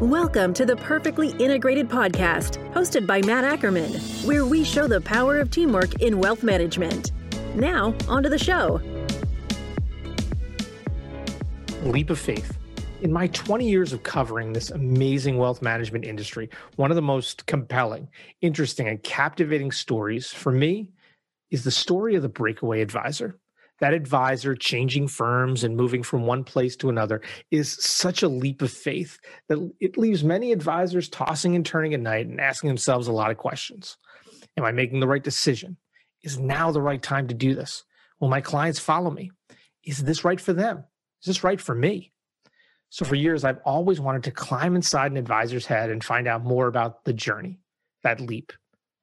Welcome 0.00 0.52
to 0.54 0.66
the 0.66 0.74
Perfectly 0.74 1.30
Integrated 1.38 1.88
Podcast, 1.88 2.58
hosted 2.72 3.06
by 3.06 3.22
Matt 3.22 3.44
Ackerman, 3.44 3.92
where 4.24 4.44
we 4.44 4.64
show 4.64 4.88
the 4.88 5.00
power 5.00 5.38
of 5.38 5.52
teamwork 5.52 6.02
in 6.02 6.18
wealth 6.18 6.42
management. 6.42 7.12
Now, 7.54 7.94
onto 8.08 8.28
the 8.28 8.36
show. 8.36 8.80
Leap 11.84 12.10
of 12.10 12.18
faith. 12.18 12.58
In 13.02 13.12
my 13.12 13.28
20 13.28 13.68
years 13.68 13.92
of 13.92 14.02
covering 14.02 14.52
this 14.52 14.70
amazing 14.70 15.38
wealth 15.38 15.62
management 15.62 16.04
industry, 16.04 16.50
one 16.74 16.90
of 16.90 16.96
the 16.96 17.02
most 17.02 17.46
compelling, 17.46 18.08
interesting, 18.40 18.88
and 18.88 19.00
captivating 19.04 19.70
stories 19.70 20.26
for 20.26 20.50
me 20.50 20.90
is 21.52 21.62
the 21.62 21.70
story 21.70 22.16
of 22.16 22.22
the 22.22 22.28
breakaway 22.28 22.80
advisor 22.80 23.38
that 23.80 23.94
advisor 23.94 24.54
changing 24.54 25.08
firms 25.08 25.64
and 25.64 25.76
moving 25.76 26.02
from 26.02 26.26
one 26.26 26.44
place 26.44 26.76
to 26.76 26.88
another 26.88 27.20
is 27.50 27.72
such 27.72 28.22
a 28.22 28.28
leap 28.28 28.62
of 28.62 28.70
faith 28.70 29.18
that 29.48 29.58
it 29.80 29.98
leaves 29.98 30.22
many 30.22 30.52
advisors 30.52 31.08
tossing 31.08 31.56
and 31.56 31.66
turning 31.66 31.94
at 31.94 32.00
night 32.00 32.26
and 32.26 32.40
asking 32.40 32.68
themselves 32.68 33.08
a 33.08 33.12
lot 33.12 33.30
of 33.30 33.36
questions. 33.36 33.96
Am 34.56 34.64
I 34.64 34.72
making 34.72 35.00
the 35.00 35.08
right 35.08 35.22
decision? 35.22 35.76
Is 36.22 36.38
now 36.38 36.70
the 36.70 36.80
right 36.80 37.02
time 37.02 37.28
to 37.28 37.34
do 37.34 37.54
this? 37.54 37.84
Will 38.20 38.28
my 38.28 38.40
clients 38.40 38.78
follow 38.78 39.10
me? 39.10 39.30
Is 39.82 39.98
this 39.98 40.24
right 40.24 40.40
for 40.40 40.52
them? 40.52 40.84
Is 41.22 41.26
this 41.26 41.44
right 41.44 41.60
for 41.60 41.74
me? 41.74 42.12
So, 42.90 43.04
for 43.04 43.16
years, 43.16 43.44
I've 43.44 43.60
always 43.64 44.00
wanted 44.00 44.22
to 44.24 44.30
climb 44.30 44.76
inside 44.76 45.10
an 45.10 45.16
advisor's 45.16 45.66
head 45.66 45.90
and 45.90 46.02
find 46.02 46.28
out 46.28 46.44
more 46.44 46.68
about 46.68 47.04
the 47.04 47.12
journey, 47.12 47.58
that 48.04 48.20
leap, 48.20 48.52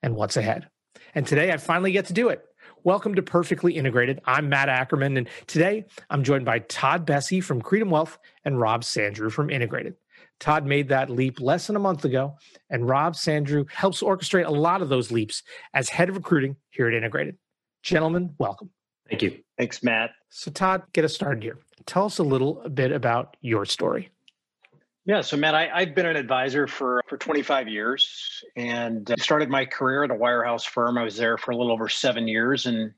and 0.02 0.16
what's 0.16 0.38
ahead. 0.38 0.70
And 1.14 1.28
today 1.28 1.52
I 1.52 1.58
finally 1.58 1.92
get 1.92 2.06
to 2.06 2.14
do 2.14 2.30
it. 2.30 2.46
Welcome 2.84 3.14
to 3.14 3.22
Perfectly 3.22 3.74
Integrated. 3.74 4.22
I'm 4.26 4.50
Matt 4.50 4.68
Ackerman, 4.68 5.16
and 5.16 5.30
today 5.46 5.86
I'm 6.10 6.24
joined 6.24 6.46
by 6.46 6.60
Todd 6.60 7.06
Bessie 7.06 7.40
from 7.40 7.62
Creedom 7.62 7.90
Wealth 7.90 8.18
and 8.44 8.60
Rob 8.60 8.82
Sandrew 8.82 9.32
from 9.32 9.52
Integrated. 9.52 9.94
Todd 10.40 10.66
made 10.66 10.88
that 10.88 11.12
leap 11.12 11.40
less 11.40 11.68
than 11.68 11.76
a 11.76 11.80
month 11.80 12.06
ago, 12.06 12.38
and 12.72 12.90
Rob 12.90 13.14
Sandrew 13.14 13.70
helps 13.70 14.02
orchestrate 14.02 14.48
a 14.48 14.52
lot 14.52 14.82
of 14.82 14.90
those 14.90 15.12
leaps 15.12 15.44
as 15.76 15.90
head 15.90 16.10
of 16.10 16.16
recruiting 16.16 16.56
here 16.72 16.88
at 16.88 16.96
Integrated. 16.96 17.38
Gentlemen, 17.84 18.34
welcome. 18.40 18.72
Thank 19.08 19.22
you. 19.22 19.38
Thanks, 19.60 19.84
Matt. 19.84 20.10
So, 20.30 20.50
Todd, 20.50 20.82
get 20.92 21.06
us 21.06 21.14
started 21.14 21.44
here. 21.44 21.60
Tell 21.86 22.06
us 22.06 22.18
a 22.18 22.24
little 22.24 22.68
bit 22.68 22.92
about 22.92 23.38
your 23.42 23.66
story. 23.66 24.10
Yeah, 25.12 25.20
so 25.20 25.36
Matt, 25.36 25.56
I, 25.56 25.82
have 25.82 25.94
been 25.94 26.06
an 26.06 26.16
advisor 26.16 26.68
for 26.68 27.04
for 27.06 27.18
25 27.18 27.68
years, 27.68 28.46
and 28.56 29.12
uh, 29.12 29.16
started 29.20 29.50
my 29.50 29.66
career 29.66 30.06
at 30.06 30.10
a 30.10 30.16
wirehouse 30.16 30.66
firm. 30.66 30.98
I 30.98 31.04
was 31.04 31.18
there 31.18 31.38
for 31.38 31.52
a 31.52 31.58
little 31.58 31.74
over 31.74 31.90
seven 31.90 32.30
years, 32.30 32.66
and 32.66 32.94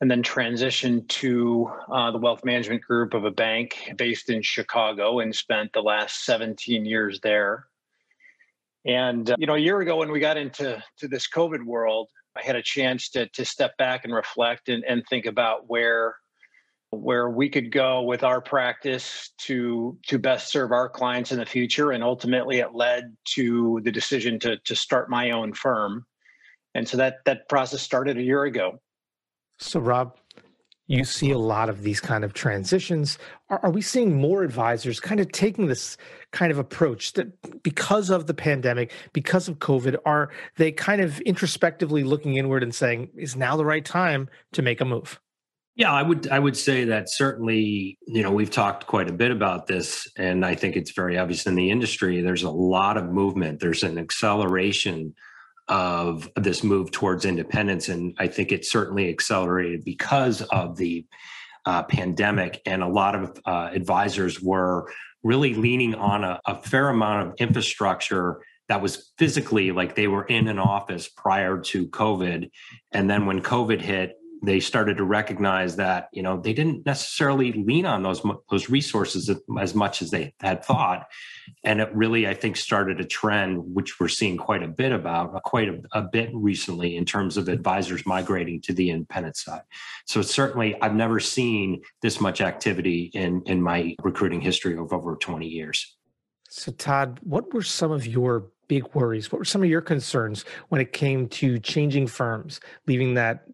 and 0.00 0.10
then 0.10 0.24
transitioned 0.24 1.06
to 1.06 1.70
uh, 1.88 2.10
the 2.10 2.18
wealth 2.18 2.44
management 2.44 2.82
group 2.82 3.14
of 3.14 3.24
a 3.24 3.30
bank 3.30 3.92
based 3.96 4.28
in 4.28 4.42
Chicago, 4.42 5.20
and 5.20 5.32
spent 5.32 5.72
the 5.72 5.82
last 5.82 6.24
17 6.24 6.84
years 6.84 7.20
there. 7.20 7.66
And 8.84 9.30
uh, 9.30 9.36
you 9.38 9.46
know, 9.46 9.54
a 9.54 9.60
year 9.60 9.80
ago 9.80 9.98
when 9.98 10.10
we 10.10 10.18
got 10.18 10.36
into 10.36 10.82
to 10.98 11.06
this 11.06 11.28
COVID 11.28 11.62
world, 11.62 12.08
I 12.36 12.42
had 12.42 12.56
a 12.56 12.62
chance 12.62 13.08
to 13.10 13.28
to 13.28 13.44
step 13.44 13.76
back 13.76 14.04
and 14.04 14.12
reflect 14.12 14.68
and, 14.68 14.82
and 14.82 15.04
think 15.08 15.26
about 15.26 15.70
where 15.70 16.16
where 16.90 17.30
we 17.30 17.48
could 17.48 17.70
go 17.70 18.02
with 18.02 18.24
our 18.24 18.40
practice 18.40 19.30
to 19.38 19.96
to 20.06 20.18
best 20.18 20.50
serve 20.50 20.72
our 20.72 20.88
clients 20.88 21.30
in 21.30 21.38
the 21.38 21.46
future 21.46 21.92
and 21.92 22.02
ultimately 22.02 22.58
it 22.58 22.74
led 22.74 23.16
to 23.24 23.80
the 23.84 23.92
decision 23.92 24.38
to 24.40 24.56
to 24.58 24.74
start 24.74 25.08
my 25.08 25.30
own 25.30 25.52
firm. 25.52 26.04
And 26.74 26.88
so 26.88 26.96
that 26.96 27.18
that 27.26 27.48
process 27.48 27.80
started 27.80 28.16
a 28.16 28.22
year 28.22 28.44
ago. 28.44 28.80
So 29.58 29.80
rob 29.80 30.16
you 30.90 31.04
see 31.04 31.30
a 31.30 31.38
lot 31.38 31.68
of 31.68 31.84
these 31.84 32.00
kind 32.00 32.24
of 32.24 32.34
transitions. 32.34 33.16
Are, 33.48 33.60
are 33.62 33.70
we 33.70 33.80
seeing 33.80 34.20
more 34.20 34.42
advisors 34.42 34.98
kind 34.98 35.20
of 35.20 35.30
taking 35.30 35.68
this 35.68 35.96
kind 36.32 36.50
of 36.50 36.58
approach 36.58 37.12
that 37.12 37.62
because 37.62 38.10
of 38.10 38.26
the 38.26 38.34
pandemic 38.34 38.92
because 39.12 39.48
of 39.48 39.58
covid 39.58 39.96
are 40.04 40.30
they 40.56 40.70
kind 40.72 41.00
of 41.00 41.20
introspectively 41.20 42.02
looking 42.04 42.36
inward 42.36 42.62
and 42.62 42.74
saying 42.74 43.08
is 43.16 43.36
now 43.36 43.56
the 43.56 43.64
right 43.64 43.84
time 43.84 44.28
to 44.52 44.62
make 44.62 44.80
a 44.80 44.84
move 44.84 45.20
yeah, 45.76 45.92
I 45.92 46.02
would 46.02 46.28
I 46.28 46.38
would 46.38 46.56
say 46.56 46.84
that 46.84 47.08
certainly, 47.08 47.98
you 48.06 48.22
know, 48.22 48.32
we've 48.32 48.50
talked 48.50 48.86
quite 48.86 49.08
a 49.08 49.12
bit 49.12 49.30
about 49.30 49.66
this 49.66 50.08
and 50.16 50.44
I 50.44 50.54
think 50.54 50.76
it's 50.76 50.90
very 50.90 51.16
obvious 51.16 51.46
in 51.46 51.54
the 51.54 51.70
industry 51.70 52.20
there's 52.20 52.42
a 52.42 52.50
lot 52.50 52.96
of 52.96 53.10
movement. 53.10 53.60
There's 53.60 53.82
an 53.82 53.98
acceleration 53.98 55.14
of 55.68 56.28
this 56.34 56.64
move 56.64 56.90
towards 56.90 57.24
independence 57.24 57.88
and 57.88 58.14
I 58.18 58.26
think 58.26 58.50
it 58.50 58.66
certainly 58.66 59.08
accelerated 59.08 59.84
because 59.84 60.42
of 60.42 60.76
the 60.76 61.06
uh, 61.64 61.84
pandemic 61.84 62.60
and 62.66 62.82
a 62.82 62.88
lot 62.88 63.14
of 63.14 63.40
uh, 63.44 63.70
advisors 63.72 64.40
were 64.40 64.90
really 65.22 65.54
leaning 65.54 65.94
on 65.94 66.24
a, 66.24 66.40
a 66.46 66.56
fair 66.56 66.88
amount 66.88 67.28
of 67.28 67.34
infrastructure 67.38 68.40
that 68.68 68.80
was 68.80 69.12
physically 69.18 69.72
like 69.72 69.94
they 69.94 70.08
were 70.08 70.24
in 70.24 70.48
an 70.48 70.58
office 70.58 71.08
prior 71.08 71.58
to 71.58 71.88
COVID. 71.88 72.50
And 72.92 73.10
then 73.10 73.26
when 73.26 73.40
COVID 73.42 73.80
hit, 73.80 74.14
they 74.42 74.60
started 74.60 74.96
to 74.96 75.04
recognize 75.04 75.76
that 75.76 76.08
you 76.12 76.22
know 76.22 76.40
they 76.40 76.52
didn't 76.52 76.86
necessarily 76.86 77.52
lean 77.52 77.86
on 77.86 78.02
those 78.02 78.22
those 78.50 78.70
resources 78.70 79.30
as 79.58 79.74
much 79.74 80.02
as 80.02 80.10
they 80.10 80.34
had 80.40 80.64
thought. 80.64 81.06
And 81.64 81.80
it 81.80 81.94
really 81.94 82.26
i 82.26 82.34
think 82.34 82.56
started 82.56 83.00
a 83.00 83.04
trend 83.04 83.74
which 83.74 84.00
we're 84.00 84.08
seeing 84.08 84.36
quite 84.36 84.62
a 84.62 84.68
bit 84.68 84.92
about 84.92 85.34
uh, 85.34 85.40
quite 85.40 85.68
a, 85.68 85.80
a 85.92 86.02
bit 86.02 86.30
recently 86.32 86.96
in 86.96 87.04
terms 87.04 87.36
of 87.36 87.48
advisors 87.48 88.06
migrating 88.06 88.60
to 88.62 88.72
the 88.72 88.90
independent 88.90 89.36
side. 89.36 89.62
So 90.06 90.22
certainly 90.22 90.80
i've 90.80 90.94
never 90.94 91.20
seen 91.20 91.82
this 92.02 92.20
much 92.20 92.40
activity 92.40 93.10
in 93.14 93.42
in 93.46 93.62
my 93.62 93.96
recruiting 94.02 94.40
history 94.40 94.76
of 94.76 94.92
over 94.92 95.16
20 95.16 95.46
years. 95.46 95.96
So 96.48 96.72
todd 96.72 97.20
what 97.22 97.52
were 97.52 97.62
some 97.62 97.92
of 97.92 98.06
your 98.06 98.46
big 98.68 98.94
worries? 98.94 99.32
What 99.32 99.40
were 99.40 99.44
some 99.44 99.64
of 99.64 99.68
your 99.68 99.80
concerns 99.80 100.44
when 100.68 100.80
it 100.80 100.92
came 100.92 101.28
to 101.30 101.58
changing 101.58 102.06
firms 102.06 102.60
leaving 102.86 103.14
that 103.14 103.44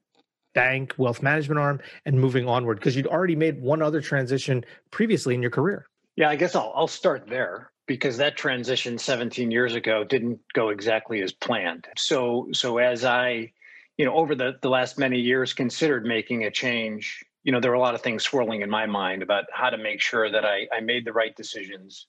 bank, 0.56 0.94
wealth 0.97 1.22
management 1.22 1.61
arm, 1.61 1.81
and 2.05 2.19
moving 2.19 2.49
onward? 2.49 2.78
Because 2.78 2.97
you'd 2.97 3.06
already 3.06 3.37
made 3.37 3.62
one 3.62 3.83
other 3.83 4.00
transition 4.00 4.65
previously 4.91 5.34
in 5.34 5.43
your 5.43 5.53
career. 5.53 5.87
Yeah, 6.17 6.31
I 6.31 6.37
guess 6.37 6.56
I'll, 6.56 6.72
I'll 6.75 6.89
start 6.89 7.28
there 7.28 7.71
because 7.87 8.17
that 8.17 8.37
transition 8.37 8.99
17 8.99 9.50
years 9.50 9.75
ago 9.75 10.03
didn't 10.03 10.41
go 10.55 10.71
exactly 10.71 11.22
as 11.22 11.33
planned. 11.33 11.87
So, 11.97 12.49
so 12.53 12.78
as 12.78 13.05
I, 13.05 13.53
you 13.97 14.05
know, 14.05 14.15
over 14.15 14.34
the, 14.34 14.56
the 14.61 14.71
last 14.71 14.99
many 14.99 15.21
years 15.21 15.53
considered 15.53 16.05
making 16.05 16.44
a 16.44 16.50
change, 16.50 17.25
you 17.44 17.53
know, 17.53 17.61
there 17.61 17.71
were 17.71 17.77
a 17.77 17.81
lot 17.81 17.94
of 17.94 18.00
things 18.00 18.25
swirling 18.25 18.62
in 18.62 18.71
my 18.71 18.87
mind 18.87 19.23
about 19.23 19.44
how 19.53 19.71
to 19.71 19.78
make 19.78 20.00
sure 20.00 20.31
that 20.31 20.44
I, 20.44 20.67
I 20.75 20.81
made 20.81 21.05
the 21.05 21.12
right 21.12 21.37
decisions, 21.37 22.06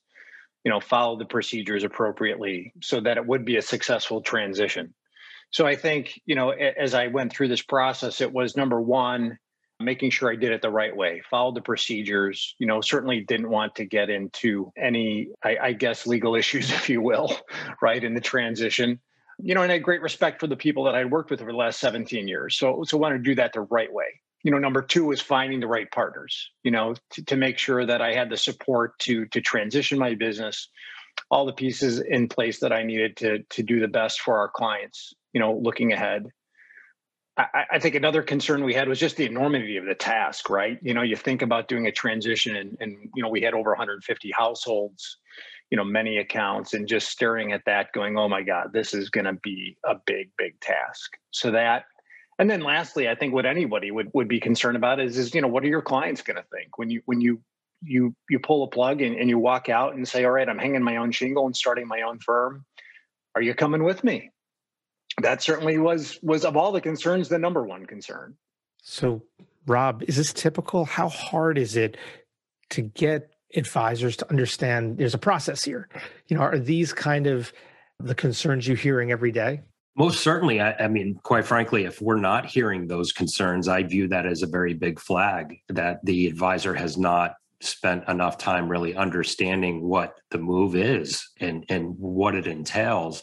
you 0.64 0.70
know, 0.70 0.80
follow 0.80 1.16
the 1.16 1.26
procedures 1.26 1.84
appropriately 1.84 2.72
so 2.82 3.00
that 3.00 3.18
it 3.18 3.26
would 3.26 3.44
be 3.44 3.56
a 3.56 3.62
successful 3.62 4.20
transition. 4.20 4.94
So 5.50 5.66
I 5.66 5.76
think, 5.76 6.20
you 6.26 6.34
know, 6.34 6.50
as 6.50 6.94
I 6.94 7.06
went 7.06 7.32
through 7.32 7.48
this 7.48 7.62
process, 7.62 8.20
it 8.20 8.32
was 8.32 8.56
number 8.56 8.80
one, 8.80 9.38
making 9.80 10.10
sure 10.10 10.30
I 10.30 10.36
did 10.36 10.52
it 10.52 10.60
the 10.60 10.70
right 10.70 10.94
way, 10.94 11.22
followed 11.30 11.54
the 11.54 11.60
procedures, 11.62 12.54
you 12.58 12.66
know, 12.66 12.80
certainly 12.80 13.20
didn't 13.20 13.48
want 13.48 13.76
to 13.76 13.84
get 13.84 14.10
into 14.10 14.72
any, 14.76 15.28
I, 15.42 15.56
I 15.62 15.72
guess, 15.72 16.06
legal 16.06 16.34
issues, 16.36 16.70
if 16.70 16.88
you 16.88 17.00
will, 17.00 17.36
right, 17.80 18.02
in 18.02 18.14
the 18.14 18.20
transition. 18.20 19.00
You 19.40 19.54
know, 19.54 19.62
and 19.62 19.70
I 19.70 19.76
had 19.76 19.84
great 19.84 20.02
respect 20.02 20.40
for 20.40 20.48
the 20.48 20.56
people 20.56 20.84
that 20.84 20.96
I'd 20.96 21.10
worked 21.10 21.30
with 21.30 21.40
over 21.40 21.52
the 21.52 21.58
last 21.58 21.78
17 21.80 22.26
years. 22.26 22.58
So, 22.58 22.82
so 22.84 22.98
I 22.98 23.00
wanted 23.00 23.18
to 23.18 23.24
do 23.24 23.34
that 23.36 23.52
the 23.52 23.60
right 23.60 23.92
way. 23.92 24.20
You 24.42 24.50
know, 24.50 24.58
number 24.58 24.82
two 24.82 25.04
was 25.04 25.20
finding 25.20 25.60
the 25.60 25.66
right 25.68 25.90
partners, 25.90 26.50
you 26.62 26.70
know, 26.70 26.94
to, 27.10 27.24
to 27.26 27.36
make 27.36 27.58
sure 27.58 27.84
that 27.84 28.02
I 28.02 28.14
had 28.14 28.30
the 28.30 28.36
support 28.36 28.98
to 29.00 29.26
to 29.26 29.40
transition 29.40 29.98
my 29.98 30.14
business, 30.14 30.68
all 31.28 31.44
the 31.44 31.52
pieces 31.52 31.98
in 31.98 32.28
place 32.28 32.60
that 32.60 32.72
I 32.72 32.84
needed 32.84 33.16
to 33.18 33.42
to 33.42 33.62
do 33.64 33.80
the 33.80 33.88
best 33.88 34.20
for 34.20 34.38
our 34.38 34.48
clients 34.48 35.14
you 35.32 35.40
know, 35.40 35.54
looking 35.62 35.92
ahead. 35.92 36.26
I, 37.38 37.64
I, 37.72 37.78
think 37.78 37.94
another 37.94 38.22
concern 38.22 38.64
we 38.64 38.74
had 38.74 38.88
was 38.88 38.98
just 38.98 39.16
the 39.16 39.24
enormity 39.24 39.76
of 39.76 39.84
the 39.84 39.94
task, 39.94 40.50
right? 40.50 40.78
You 40.82 40.92
know, 40.92 41.02
you 41.02 41.14
think 41.14 41.40
about 41.40 41.68
doing 41.68 41.86
a 41.86 41.92
transition 41.92 42.56
and, 42.56 42.76
and 42.80 42.96
you 43.14 43.22
know, 43.22 43.28
we 43.28 43.40
had 43.40 43.54
over 43.54 43.70
150 43.70 44.32
households, 44.32 45.18
you 45.70 45.76
know, 45.76 45.84
many 45.84 46.18
accounts 46.18 46.74
and 46.74 46.88
just 46.88 47.08
staring 47.08 47.52
at 47.52 47.64
that 47.66 47.92
going, 47.92 48.18
oh 48.18 48.28
my 48.28 48.42
God, 48.42 48.72
this 48.72 48.92
is 48.92 49.08
going 49.08 49.26
to 49.26 49.34
be 49.34 49.76
a 49.84 49.94
big, 50.04 50.30
big 50.36 50.58
task. 50.60 51.12
So 51.30 51.52
that, 51.52 51.84
and 52.40 52.50
then 52.50 52.60
lastly, 52.60 53.08
I 53.08 53.14
think 53.14 53.32
what 53.32 53.46
anybody 53.46 53.92
would, 53.92 54.10
would 54.14 54.28
be 54.28 54.40
concerned 54.40 54.76
about 54.76 55.00
is, 55.00 55.16
is, 55.16 55.32
you 55.32 55.40
know, 55.40 55.48
what 55.48 55.62
are 55.62 55.68
your 55.68 55.82
clients 55.82 56.22
going 56.22 56.38
to 56.38 56.44
think 56.52 56.76
when 56.76 56.90
you, 56.90 57.02
when 57.04 57.20
you, 57.20 57.40
you, 57.82 58.16
you 58.28 58.40
pull 58.40 58.64
a 58.64 58.68
plug 58.68 59.00
and, 59.00 59.16
and 59.16 59.28
you 59.28 59.38
walk 59.38 59.68
out 59.68 59.94
and 59.94 60.08
say, 60.08 60.24
all 60.24 60.32
right, 60.32 60.48
I'm 60.48 60.58
hanging 60.58 60.82
my 60.82 60.96
own 60.96 61.12
shingle 61.12 61.46
and 61.46 61.54
starting 61.54 61.86
my 61.86 62.02
own 62.02 62.18
firm. 62.18 62.64
Are 63.36 63.42
you 63.42 63.54
coming 63.54 63.84
with 63.84 64.02
me? 64.02 64.32
That 65.22 65.42
certainly 65.42 65.78
was 65.78 66.18
was 66.22 66.44
of 66.44 66.56
all 66.56 66.72
the 66.72 66.80
concerns 66.80 67.28
the 67.28 67.38
number 67.38 67.64
one 67.64 67.86
concern. 67.86 68.34
So, 68.82 69.22
Rob, 69.66 70.02
is 70.06 70.16
this 70.16 70.32
typical? 70.32 70.84
How 70.84 71.08
hard 71.08 71.58
is 71.58 71.76
it 71.76 71.96
to 72.70 72.82
get 72.82 73.30
advisors 73.54 74.16
to 74.18 74.30
understand 74.30 74.98
there's 74.98 75.14
a 75.14 75.18
process 75.18 75.64
here? 75.64 75.88
You 76.28 76.36
know, 76.36 76.42
are 76.42 76.58
these 76.58 76.92
kind 76.92 77.26
of 77.26 77.52
the 77.98 78.14
concerns 78.14 78.66
you're 78.66 78.76
hearing 78.76 79.10
every 79.10 79.32
day? 79.32 79.62
Most 79.96 80.20
certainly. 80.20 80.60
I, 80.60 80.74
I, 80.74 80.88
mean, 80.88 81.18
quite 81.24 81.44
frankly, 81.44 81.84
if 81.84 82.00
we're 82.00 82.20
not 82.20 82.46
hearing 82.46 82.86
those 82.86 83.12
concerns, 83.12 83.66
I 83.66 83.82
view 83.82 84.06
that 84.08 84.26
as 84.26 84.42
a 84.42 84.46
very 84.46 84.72
big 84.72 85.00
flag 85.00 85.60
that 85.68 86.04
the 86.04 86.28
advisor 86.28 86.72
has 86.74 86.96
not 86.96 87.34
spent 87.60 88.08
enough 88.08 88.38
time 88.38 88.68
really 88.68 88.94
understanding 88.94 89.82
what 89.82 90.14
the 90.30 90.38
move 90.38 90.76
is 90.76 91.28
and 91.40 91.64
and 91.68 91.98
what 91.98 92.36
it 92.36 92.46
entails 92.46 93.22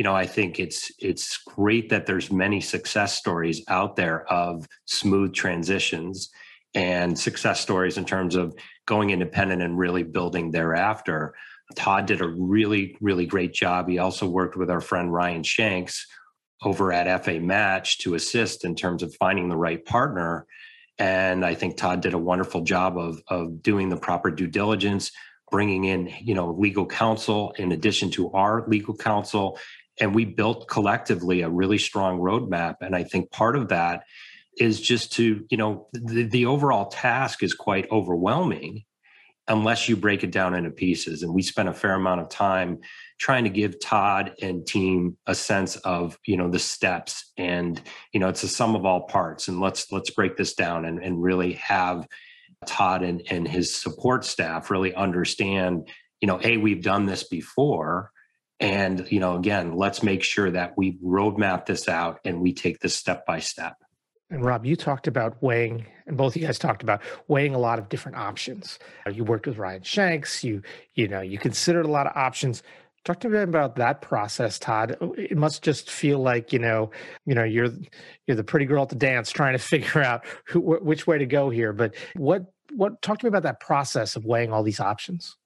you 0.00 0.04
know 0.04 0.16
i 0.16 0.26
think 0.26 0.58
it's 0.58 0.90
it's 0.98 1.36
great 1.36 1.90
that 1.90 2.06
there's 2.06 2.32
many 2.32 2.58
success 2.58 3.14
stories 3.14 3.62
out 3.68 3.96
there 3.96 4.24
of 4.32 4.66
smooth 4.86 5.34
transitions 5.34 6.30
and 6.74 7.18
success 7.18 7.60
stories 7.60 7.98
in 7.98 8.04
terms 8.04 8.34
of 8.34 8.54
going 8.86 9.10
independent 9.10 9.62
and 9.62 9.78
really 9.78 10.02
building 10.02 10.50
thereafter. 10.50 11.34
Todd 11.76 12.06
did 12.06 12.20
a 12.20 12.28
really 12.28 12.96
really 13.00 13.26
great 13.26 13.52
job. 13.52 13.88
He 13.88 13.98
also 13.98 14.28
worked 14.28 14.56
with 14.56 14.70
our 14.70 14.80
friend 14.80 15.12
ryan 15.12 15.42
shanks 15.42 16.06
over 16.62 16.92
at 16.92 17.24
fa 17.24 17.38
match 17.38 17.98
to 17.98 18.14
assist 18.14 18.64
in 18.64 18.74
terms 18.74 19.02
of 19.02 19.14
finding 19.14 19.48
the 19.48 19.56
right 19.56 19.84
partner. 19.84 20.46
And 20.98 21.44
I 21.44 21.54
think 21.54 21.76
Todd 21.76 22.02
did 22.02 22.12
a 22.12 22.18
wonderful 22.18 22.62
job 22.62 22.98
of 22.98 23.22
of 23.28 23.62
doing 23.62 23.88
the 23.88 23.96
proper 23.96 24.30
due 24.30 24.48
diligence, 24.48 25.12
bringing 25.50 25.84
in 25.84 26.12
you 26.20 26.34
know 26.34 26.50
legal 26.50 26.86
counsel 26.86 27.52
in 27.58 27.70
addition 27.70 28.10
to 28.12 28.32
our 28.32 28.66
legal 28.66 28.96
counsel, 28.96 29.58
and 30.00 30.14
we 30.14 30.24
built 30.24 30.68
collectively 30.68 31.42
a 31.42 31.50
really 31.50 31.78
strong 31.78 32.18
roadmap. 32.18 32.76
And 32.80 32.96
I 32.96 33.04
think 33.04 33.30
part 33.30 33.54
of 33.54 33.68
that 33.68 34.04
is 34.58 34.80
just 34.80 35.12
to 35.12 35.46
you 35.48 35.56
know 35.56 35.86
the, 35.92 36.24
the 36.24 36.46
overall 36.46 36.86
task 36.86 37.42
is 37.42 37.54
quite 37.54 37.90
overwhelming 37.90 38.84
unless 39.48 39.88
you 39.88 39.96
break 39.96 40.22
it 40.22 40.30
down 40.30 40.54
into 40.54 40.70
pieces. 40.70 41.22
And 41.22 41.34
we 41.34 41.42
spent 41.42 41.68
a 41.68 41.74
fair 41.74 41.94
amount 41.94 42.20
of 42.20 42.28
time 42.28 42.78
trying 43.18 43.44
to 43.44 43.50
give 43.50 43.80
Todd 43.80 44.32
and 44.40 44.64
team 44.66 45.16
a 45.26 45.34
sense 45.34 45.76
of 45.76 46.18
you 46.24 46.36
know 46.36 46.48
the 46.48 46.58
steps 46.58 47.32
and 47.36 47.80
you 48.12 48.20
know 48.20 48.28
it's 48.28 48.42
a 48.42 48.48
sum 48.48 48.74
of 48.74 48.86
all 48.86 49.02
parts 49.02 49.48
and 49.48 49.60
let's 49.60 49.92
let's 49.92 50.10
break 50.10 50.36
this 50.36 50.54
down 50.54 50.84
and, 50.84 51.02
and 51.02 51.22
really 51.22 51.52
have 51.54 52.06
Todd 52.66 53.02
and, 53.02 53.22
and 53.30 53.46
his 53.46 53.74
support 53.74 54.24
staff 54.24 54.70
really 54.70 54.94
understand 54.94 55.88
you 56.20 56.26
know 56.26 56.40
a 56.42 56.56
we've 56.56 56.82
done 56.82 57.06
this 57.06 57.24
before 57.24 58.10
and 58.60 59.10
you 59.10 59.18
know 59.18 59.36
again 59.36 59.74
let's 59.76 60.02
make 60.02 60.22
sure 60.22 60.50
that 60.50 60.76
we 60.76 60.98
roadmap 60.98 61.66
this 61.66 61.88
out 61.88 62.20
and 62.24 62.40
we 62.40 62.52
take 62.52 62.78
this 62.80 62.94
step 62.94 63.26
by 63.26 63.40
step 63.40 63.76
and 64.30 64.44
Rob, 64.44 64.64
you 64.64 64.76
talked 64.76 65.08
about 65.08 65.42
weighing, 65.42 65.86
and 66.06 66.16
both 66.16 66.36
of 66.36 66.40
you 66.40 66.46
guys 66.46 66.58
talked 66.58 66.84
about 66.84 67.02
weighing 67.26 67.52
a 67.52 67.58
lot 67.58 67.80
of 67.80 67.88
different 67.88 68.16
options. 68.16 68.78
You 69.12 69.24
worked 69.24 69.48
with 69.48 69.58
Ryan 69.58 69.82
Shanks. 69.82 70.44
You, 70.44 70.62
you 70.94 71.08
know, 71.08 71.20
you 71.20 71.36
considered 71.36 71.84
a 71.84 71.90
lot 71.90 72.06
of 72.06 72.16
options. 72.16 72.62
Talk 73.04 73.18
to 73.20 73.28
me 73.28 73.38
about 73.38 73.74
that 73.76 74.02
process, 74.02 74.58
Todd. 74.58 74.96
It 75.18 75.36
must 75.36 75.64
just 75.64 75.90
feel 75.90 76.20
like 76.20 76.52
you 76.52 76.60
know, 76.60 76.92
you 77.26 77.34
know, 77.34 77.42
you're 77.42 77.70
you're 78.26 78.36
the 78.36 78.44
pretty 78.44 78.66
girl 78.66 78.84
at 78.84 78.88
the 78.90 78.94
dance, 78.94 79.30
trying 79.30 79.54
to 79.54 79.58
figure 79.58 80.02
out 80.02 80.24
who, 80.46 80.60
which 80.60 81.08
way 81.08 81.18
to 81.18 81.26
go 81.26 81.50
here. 81.50 81.72
But 81.72 81.94
what 82.14 82.44
what 82.72 83.02
talk 83.02 83.18
to 83.18 83.26
me 83.26 83.28
about 83.28 83.42
that 83.42 83.58
process 83.58 84.14
of 84.14 84.24
weighing 84.24 84.52
all 84.52 84.62
these 84.62 84.80
options? 84.80 85.36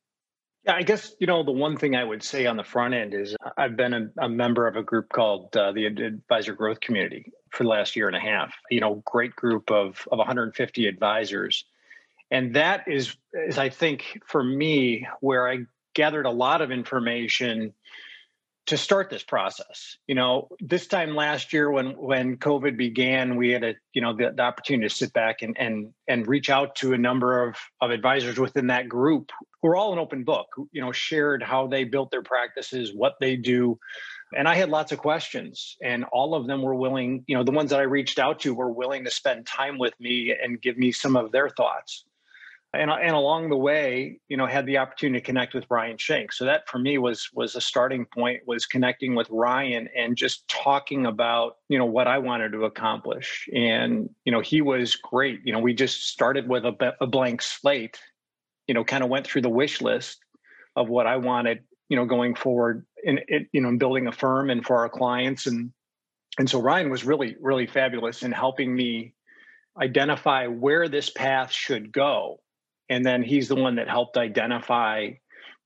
Yeah, 0.65 0.75
I 0.75 0.83
guess 0.83 1.15
you 1.19 1.27
know 1.27 1.43
the 1.43 1.53
one 1.53 1.77
thing 1.77 1.95
I 1.95 2.05
would 2.05 2.23
say 2.23 2.47
on 2.47 2.57
the 2.57 2.65
front 2.65 2.95
end 2.95 3.13
is 3.13 3.37
I've 3.57 3.77
been 3.77 3.93
a, 3.93 4.25
a 4.25 4.29
member 4.29 4.67
of 4.67 4.77
a 4.77 4.83
group 4.83 5.11
called 5.11 5.55
uh, 5.57 5.73
the 5.73 5.87
Advisor 5.87 6.55
Growth 6.55 6.81
Community 6.81 7.33
for 7.51 7.65
the 7.65 7.69
last 7.69 7.97
year 7.97 8.07
and 8.09 8.17
a 8.17 8.21
half. 8.21 8.55
You 8.71 8.81
know, 8.81 9.03
great 9.05 9.37
group 9.37 9.71
of 9.71 10.07
of 10.11 10.19
150 10.19 10.87
advisors, 10.87 11.65
and 12.31 12.55
that 12.57 12.85
is 12.87 13.15
is 13.35 13.59
I 13.59 13.69
think 13.69 14.23
for 14.27 14.43
me 14.43 15.07
where 15.21 15.49
I 15.49 15.67
gathered 15.93 16.27
a 16.27 16.31
lot 16.31 16.63
of 16.63 16.71
information 16.71 17.75
to 18.67 18.79
start 18.79 19.11
this 19.11 19.23
process. 19.23 19.99
You 20.07 20.15
know, 20.15 20.49
this 20.61 20.87
time 20.87 21.15
last 21.15 21.53
year 21.53 21.71
when 21.71 21.91
when 21.99 22.37
COVID 22.39 22.77
began, 22.77 23.37
we 23.37 23.51
had 23.51 23.63
a 23.63 23.75
you 23.93 24.01
know 24.01 24.17
the, 24.17 24.33
the, 24.35 24.43
opportunity 24.43 24.89
to 24.89 24.95
sit 24.95 25.13
back 25.13 25.43
and 25.43 25.57
and 25.59 25.93
and 26.09 26.27
reach 26.27 26.49
out 26.49 26.75
to 26.77 26.95
a 26.95 26.99
number 26.99 27.47
of 27.47 27.57
of 27.81 27.91
advisors 27.91 28.39
within 28.39 28.69
that 28.69 28.89
group 28.89 29.31
who 29.61 29.69
are 29.69 29.77
all 29.77 29.93
an 29.93 29.99
open 29.99 30.25
book. 30.25 30.47
You 30.73 30.81
know, 30.81 30.93
shared 30.93 31.43
how 31.43 31.67
they 31.67 31.85
built 31.85 32.11
their 32.11 32.23
practices, 32.23 32.93
what 32.95 33.17
they 33.21 33.37
do, 33.37 33.79
and 34.35 34.49
I 34.49 34.55
had 34.55 34.71
lots 34.71 34.93
of 34.93 34.99
questions, 34.99 35.77
and 35.83 36.05
all 36.05 36.35
of 36.35 36.47
them 36.47 36.63
were 36.63 36.75
willing. 36.75 37.25
You 37.27 37.37
know, 37.37 37.45
the 37.45 37.53
ones 37.53 37.71
that 37.71 37.81
I 37.81 37.85
reached 37.85 38.19
out 38.19 38.41
to 38.41 38.55
were 38.55 38.73
willing 38.73 39.05
to 39.05 39.11
spend 39.11 39.47
time 39.47 39.79
with 39.79 39.95
me 40.01 40.35
and 40.43 40.61
give 40.61 40.79
me 40.79 40.91
some 40.91 41.17
of 41.17 41.33
their 41.33 41.51
thoughts 41.51 42.05
and, 42.75 42.91
and 42.91 43.15
along 43.15 43.49
the 43.49 43.57
way 43.57 44.19
you 44.29 44.37
know 44.37 44.47
had 44.47 44.67
the 44.67 44.79
opportunity 44.79 45.21
to 45.21 45.25
connect 45.25 45.55
with 45.55 45.65
ryan 45.71 45.97
shank 45.97 46.33
so 46.33 46.45
that 46.45 46.69
for 46.69 46.79
me 46.79 46.99
was 46.99 47.29
was 47.33 47.55
a 47.55 47.61
starting 47.61 48.07
point 48.07 48.41
was 48.47 48.67
connecting 48.67 49.15
with 49.15 49.29
ryan 49.31 49.89
and 49.97 50.17
just 50.17 50.47
talking 50.49 51.07
about 51.07 51.57
you 51.69 51.79
know 51.79 51.85
what 51.85 52.07
i 52.07 52.19
wanted 52.19 52.53
to 52.53 52.65
accomplish. 52.65 53.49
And 53.55 54.11
you 54.25 54.33
know 54.33 54.41
he 54.41 54.61
was 54.61 54.97
great. 54.97 55.41
You 55.45 55.53
know 55.53 55.59
we 55.61 55.75
just 55.75 56.09
started 56.09 56.49
with 56.49 56.65
a, 56.65 56.95
a 57.01 57.07
blank 57.07 57.43
slate 57.43 57.99
you 58.67 58.75
know 58.75 58.85
kind 58.85 59.05
of 59.05 59.11
went 59.11 59.27
through 59.27 59.43
the 59.43 59.49
wish 59.49 59.81
list 59.81 60.19
of 60.77 60.89
what 60.89 61.07
i 61.07 61.17
wanted 61.17 61.61
you 61.89 61.97
know 61.97 62.05
going 62.05 62.35
forward 62.35 62.87
in 63.03 63.21
it 63.29 63.47
you 63.53 63.61
know 63.61 63.69
in 63.69 63.79
building 63.79 64.07
a 64.07 64.13
firm 64.13 64.51
and 64.51 64.65
for 64.65 64.79
our 64.79 64.89
clients. 64.89 65.47
And 65.47 65.73
and 66.39 66.49
so 66.49 66.61
ryan 66.61 66.91
was 66.91 67.05
really 67.05 67.37
really 67.41 67.67
fabulous 67.67 68.23
in 68.23 68.33
helping 68.33 68.75
me 68.75 69.15
identify 69.81 70.47
where 70.47 70.89
this 70.89 71.11
path 71.11 71.51
should 71.51 71.93
go 71.93 72.41
and 72.89 73.05
then 73.05 73.23
he's 73.23 73.49
the 73.49 73.55
one 73.55 73.77
that 73.77 73.89
helped 73.89 74.17
identify 74.17 75.11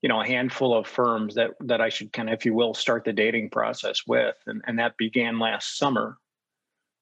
you 0.01 0.09
know 0.09 0.21
a 0.21 0.27
handful 0.27 0.77
of 0.77 0.87
firms 0.87 1.35
that 1.35 1.51
that 1.61 1.81
i 1.81 1.89
should 1.89 2.11
kind 2.13 2.29
of 2.29 2.33
if 2.33 2.45
you 2.45 2.53
will 2.53 2.73
start 2.73 3.03
the 3.03 3.13
dating 3.13 3.49
process 3.49 4.03
with. 4.07 4.35
And, 4.47 4.61
and 4.65 4.79
that 4.79 4.97
began 4.97 5.39
last 5.39 5.77
summer. 5.77 6.17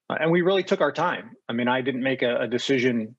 Uh, 0.09 0.17
and 0.19 0.31
we 0.31 0.41
really 0.41 0.63
took 0.63 0.81
our 0.81 0.91
time. 0.91 1.31
I 1.49 1.53
mean 1.53 1.67
i 1.67 1.81
didn't 1.81 2.03
make 2.03 2.21
a, 2.21 2.41
a 2.41 2.47
decision 2.47 3.15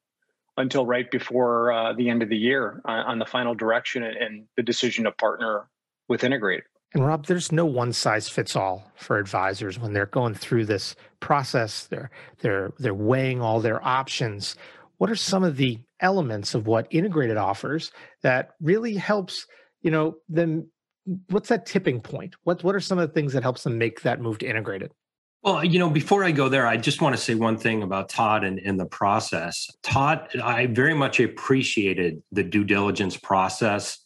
until 0.56 0.84
right 0.84 1.08
before 1.10 1.72
uh, 1.72 1.92
the 1.92 2.10
end 2.10 2.22
of 2.22 2.28
the 2.28 2.36
year 2.36 2.82
on, 2.84 2.98
on 2.98 3.18
the 3.20 3.24
final 3.24 3.54
direction 3.54 4.02
and, 4.02 4.16
and 4.16 4.44
the 4.56 4.62
decision 4.62 5.04
to 5.04 5.12
partner 5.12 5.68
with 6.08 6.24
integrated. 6.24 6.64
And 6.94 7.06
Rob, 7.06 7.26
there's 7.26 7.52
no 7.52 7.66
one 7.66 7.92
size 7.92 8.28
fits 8.28 8.56
all 8.56 8.90
for 8.96 9.18
advisors 9.18 9.78
when 9.78 9.92
they're 9.92 10.06
going 10.06 10.34
through 10.34 10.64
this 10.64 10.96
process. 11.20 11.86
They're 11.86 12.10
they're 12.40 12.72
they're 12.78 12.94
weighing 12.94 13.42
all 13.42 13.60
their 13.60 13.86
options 13.86 14.56
what 14.98 15.10
are 15.10 15.16
some 15.16 15.44
of 15.44 15.56
the 15.56 15.78
elements 16.00 16.54
of 16.54 16.66
what 16.66 16.86
integrated 16.90 17.36
offers 17.36 17.90
that 18.22 18.50
really 18.60 18.94
helps 18.94 19.46
you 19.82 19.90
know 19.90 20.16
them 20.28 20.68
what's 21.30 21.48
that 21.48 21.66
tipping 21.66 22.00
point 22.00 22.34
what 22.44 22.62
what 22.62 22.74
are 22.74 22.80
some 22.80 22.98
of 22.98 23.08
the 23.08 23.14
things 23.14 23.32
that 23.32 23.42
helps 23.42 23.64
them 23.64 23.78
make 23.78 24.02
that 24.02 24.20
move 24.20 24.38
to 24.38 24.46
integrated 24.46 24.92
well, 25.42 25.64
you 25.64 25.78
know, 25.78 25.88
before 25.88 26.24
I 26.24 26.32
go 26.32 26.48
there, 26.48 26.66
I 26.66 26.76
just 26.76 27.00
want 27.00 27.14
to 27.14 27.22
say 27.22 27.34
one 27.36 27.56
thing 27.56 27.84
about 27.84 28.08
Todd 28.08 28.42
and, 28.42 28.58
and 28.58 28.78
the 28.78 28.86
process. 28.86 29.70
Todd, 29.84 30.28
I 30.42 30.66
very 30.66 30.94
much 30.94 31.20
appreciated 31.20 32.22
the 32.32 32.42
due 32.42 32.64
diligence 32.64 33.16
process 33.16 33.98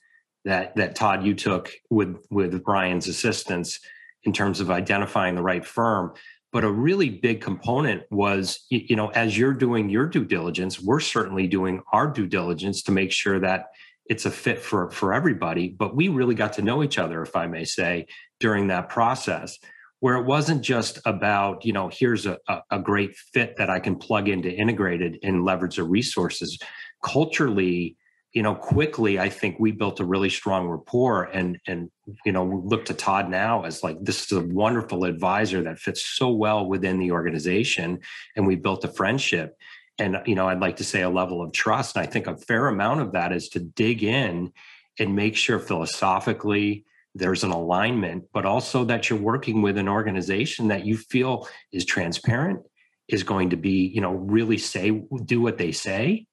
that 0.44 0.76
that 0.76 0.94
Todd 0.94 1.24
you 1.24 1.34
took 1.34 1.72
with 1.88 2.16
with 2.30 2.62
Ryan's 2.66 3.08
assistance 3.08 3.80
in 4.25 4.32
terms 4.32 4.61
of 4.61 4.70
identifying 4.70 5.34
the 5.34 5.42
right 5.42 5.64
firm. 5.64 6.12
But 6.52 6.64
a 6.64 6.71
really 6.71 7.09
big 7.09 7.40
component 7.40 8.02
was, 8.11 8.66
you 8.68 8.94
know, 8.94 9.09
as 9.09 9.38
you're 9.38 9.54
doing 9.54 9.88
your 9.88 10.06
due 10.06 10.25
diligence, 10.25 10.78
we're 10.80 11.00
certainly 11.00 11.47
doing 11.47 11.82
our 11.92 12.06
due 12.06 12.26
diligence 12.26 12.82
to 12.82 12.92
make 12.92 13.11
sure 13.11 13.40
that 13.40 13.68
it's 14.06 14.26
a 14.26 14.30
fit 14.30 14.59
for 14.59 14.90
for 14.90 15.14
everybody. 15.14 15.68
But 15.68 15.97
we 15.97 16.09
really 16.09 16.35
got 16.35 16.52
to 16.54 16.62
know 16.62 16.82
each 16.82 16.99
other, 16.99 17.23
if 17.23 17.35
I 17.35 17.47
may 17.47 17.64
say, 17.64 18.06
during 18.38 18.66
that 18.68 18.90
process, 18.90 19.59
where 20.00 20.16
it 20.16 20.26
wasn't 20.26 20.62
just 20.62 20.99
about, 21.06 21.64
you 21.64 21.73
know, 21.73 21.88
here's 21.90 22.26
a, 22.26 22.38
a 22.71 22.80
great 22.80 23.16
fit 23.16 23.56
that 23.56 23.71
I 23.71 23.80
can 23.80 23.97
plug 23.97 24.28
into 24.28 24.52
integrated 24.52 25.18
and 25.23 25.44
leverage 25.44 25.76
the 25.76 25.85
resources. 25.85 26.59
Culturally, 27.02 27.97
you 28.32 28.42
know, 28.42 28.54
quickly, 28.54 29.18
I 29.18 29.28
think 29.28 29.56
we 29.58 29.72
built 29.72 30.00
a 30.00 30.04
really 30.04 30.30
strong 30.30 30.66
rapport 30.66 31.24
and, 31.24 31.58
and, 31.66 31.90
you 32.24 32.32
know, 32.32 32.44
look 32.44 32.86
to 32.86 32.94
Todd 32.94 33.28
now 33.28 33.64
as 33.64 33.82
like, 33.82 33.98
this 34.00 34.24
is 34.24 34.32
a 34.32 34.40
wonderful 34.40 35.04
advisor 35.04 35.62
that 35.62 35.78
fits 35.78 36.02
so 36.02 36.30
well 36.30 36.66
within 36.66 36.98
the 36.98 37.12
organization. 37.12 38.00
And 38.34 38.46
we 38.46 38.56
built 38.56 38.84
a 38.84 38.88
friendship 38.88 39.56
and, 39.98 40.22
you 40.24 40.34
know, 40.34 40.48
I'd 40.48 40.60
like 40.60 40.76
to 40.76 40.84
say 40.84 41.02
a 41.02 41.10
level 41.10 41.42
of 41.42 41.52
trust. 41.52 41.96
And 41.96 42.06
I 42.06 42.10
think 42.10 42.26
a 42.26 42.36
fair 42.36 42.68
amount 42.68 43.00
of 43.00 43.12
that 43.12 43.32
is 43.32 43.50
to 43.50 43.60
dig 43.60 44.02
in 44.02 44.52
and 44.98 45.14
make 45.14 45.36
sure 45.36 45.58
philosophically 45.58 46.86
there's 47.14 47.44
an 47.44 47.50
alignment, 47.50 48.24
but 48.32 48.46
also 48.46 48.84
that 48.84 49.10
you're 49.10 49.18
working 49.18 49.60
with 49.60 49.76
an 49.76 49.88
organization 49.88 50.68
that 50.68 50.86
you 50.86 50.96
feel 50.96 51.46
is 51.70 51.84
transparent, 51.84 52.60
is 53.08 53.22
going 53.22 53.50
to 53.50 53.56
be, 53.56 53.92
you 53.94 54.00
know, 54.00 54.12
really 54.12 54.56
say, 54.56 55.02
do 55.26 55.42
what 55.42 55.58
they 55.58 55.72
say 55.72 56.26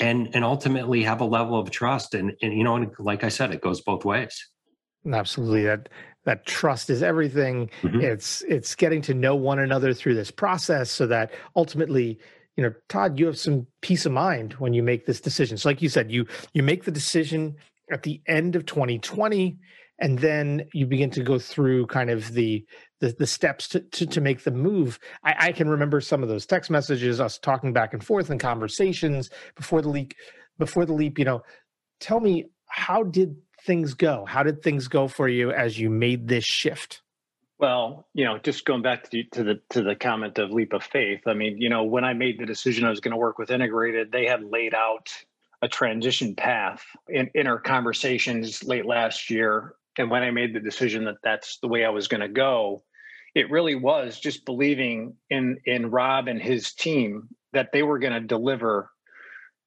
and 0.00 0.34
and 0.34 0.44
ultimately 0.44 1.02
have 1.04 1.20
a 1.20 1.24
level 1.24 1.58
of 1.58 1.70
trust 1.70 2.14
and 2.14 2.32
and 2.42 2.52
you 2.52 2.64
know 2.64 2.76
and 2.76 2.90
like 2.98 3.22
i 3.24 3.28
said 3.28 3.52
it 3.52 3.60
goes 3.60 3.80
both 3.80 4.04
ways. 4.04 4.48
Absolutely. 5.12 5.64
That 5.64 5.88
that 6.24 6.46
trust 6.46 6.88
is 6.88 7.02
everything. 7.02 7.70
Mm-hmm. 7.82 8.00
it's 8.00 8.42
it's 8.42 8.74
getting 8.74 9.02
to 9.02 9.14
know 9.14 9.36
one 9.36 9.58
another 9.58 9.92
through 9.92 10.14
this 10.14 10.30
process 10.30 10.90
so 10.90 11.06
that 11.06 11.32
ultimately 11.56 12.18
you 12.56 12.62
know 12.62 12.72
todd 12.88 13.18
you 13.18 13.26
have 13.26 13.38
some 13.38 13.66
peace 13.82 14.06
of 14.06 14.12
mind 14.12 14.54
when 14.54 14.72
you 14.72 14.82
make 14.82 15.06
this 15.06 15.20
decision. 15.20 15.58
So 15.58 15.68
like 15.68 15.82
you 15.82 15.88
said 15.88 16.10
you 16.10 16.26
you 16.52 16.62
make 16.62 16.84
the 16.84 16.90
decision 16.90 17.56
at 17.90 18.02
the 18.02 18.22
end 18.26 18.56
of 18.56 18.64
2020 18.66 19.58
and 20.00 20.18
then 20.18 20.66
you 20.72 20.86
begin 20.86 21.10
to 21.10 21.22
go 21.22 21.38
through 21.38 21.86
kind 21.86 22.10
of 22.10 22.32
the 22.32 22.64
the, 23.04 23.14
the 23.18 23.26
steps 23.26 23.68
to, 23.68 23.80
to, 23.80 24.06
to 24.06 24.20
make 24.20 24.44
the 24.44 24.50
move. 24.50 24.98
I, 25.22 25.34
I 25.38 25.52
can 25.52 25.68
remember 25.68 26.00
some 26.00 26.22
of 26.22 26.28
those 26.28 26.46
text 26.46 26.70
messages, 26.70 27.20
us 27.20 27.38
talking 27.38 27.72
back 27.72 27.92
and 27.92 28.02
forth 28.02 28.30
in 28.30 28.38
conversations 28.38 29.30
before 29.56 29.82
the 29.82 29.90
leak, 29.90 30.16
before 30.58 30.86
the 30.86 30.94
leap, 30.94 31.18
you 31.18 31.24
know, 31.24 31.42
tell 32.00 32.20
me 32.20 32.46
how 32.68 33.02
did 33.02 33.36
things 33.66 33.92
go? 33.94 34.24
How 34.26 34.42
did 34.42 34.62
things 34.62 34.88
go 34.88 35.06
for 35.06 35.28
you 35.28 35.50
as 35.50 35.78
you 35.78 35.90
made 35.90 36.28
this 36.28 36.44
shift? 36.44 37.02
Well, 37.58 38.08
you 38.14 38.24
know, 38.24 38.38
just 38.38 38.64
going 38.64 38.82
back 38.82 39.10
to, 39.10 39.22
to 39.32 39.44
the 39.44 39.60
to 39.70 39.82
the 39.82 39.94
comment 39.94 40.38
of 40.38 40.50
leap 40.50 40.72
of 40.72 40.82
faith. 40.82 41.20
I 41.26 41.34
mean, 41.34 41.58
you 41.58 41.68
know, 41.68 41.84
when 41.84 42.04
I 42.04 42.12
made 42.12 42.38
the 42.38 42.46
decision 42.46 42.84
I 42.84 42.90
was 42.90 43.00
going 43.00 43.12
to 43.12 43.16
work 43.16 43.38
with 43.38 43.50
Integrated, 43.50 44.10
they 44.10 44.26
had 44.26 44.42
laid 44.42 44.74
out 44.74 45.08
a 45.62 45.68
transition 45.68 46.34
path 46.34 46.84
in, 47.08 47.30
in 47.34 47.46
our 47.46 47.60
conversations 47.60 48.64
late 48.64 48.86
last 48.86 49.30
year. 49.30 49.74
And 49.96 50.10
when 50.10 50.22
I 50.22 50.30
made 50.30 50.52
the 50.52 50.60
decision 50.60 51.04
that 51.04 51.16
that's 51.22 51.58
the 51.58 51.68
way 51.68 51.84
I 51.84 51.90
was 51.90 52.08
going 52.08 52.20
to 52.20 52.28
go, 52.28 52.82
it 53.34 53.50
really 53.50 53.74
was 53.74 54.18
just 54.18 54.44
believing 54.44 55.16
in 55.30 55.58
in 55.64 55.90
Rob 55.90 56.28
and 56.28 56.40
his 56.40 56.72
team 56.72 57.28
that 57.52 57.72
they 57.72 57.82
were 57.82 57.98
going 57.98 58.12
to 58.12 58.20
deliver 58.20 58.90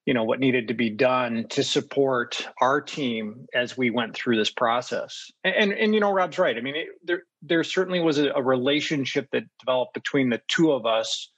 you 0.08 0.14
know 0.14 0.24
what 0.24 0.40
needed 0.40 0.70
to 0.70 0.74
be 0.74 0.90
done 0.90 1.46
to 1.50 1.64
support 1.64 2.48
our 2.62 2.80
team 2.80 3.46
as 3.54 3.78
we 3.78 3.90
went 3.90 4.16
through 4.16 4.38
this 4.38 4.50
process. 4.50 5.30
And 5.44 5.56
and, 5.56 5.74
and 5.74 5.94
you 5.94 6.00
know 6.00 6.12
rob's 6.12 6.40
right. 6.40 6.58
I 6.58 6.62
mean 6.62 6.78
it, 6.78 6.88
there 7.04 7.24
there 7.42 7.64
certainly 7.64 8.00
was 8.00 8.18
a, 8.18 8.30
a, 8.32 8.42
relationship 8.42 9.28
that 9.34 9.44
developed 9.60 9.94
between 9.94 10.30
the 10.30 10.42
two 10.48 10.72
of 10.72 10.86
us. 10.86 11.30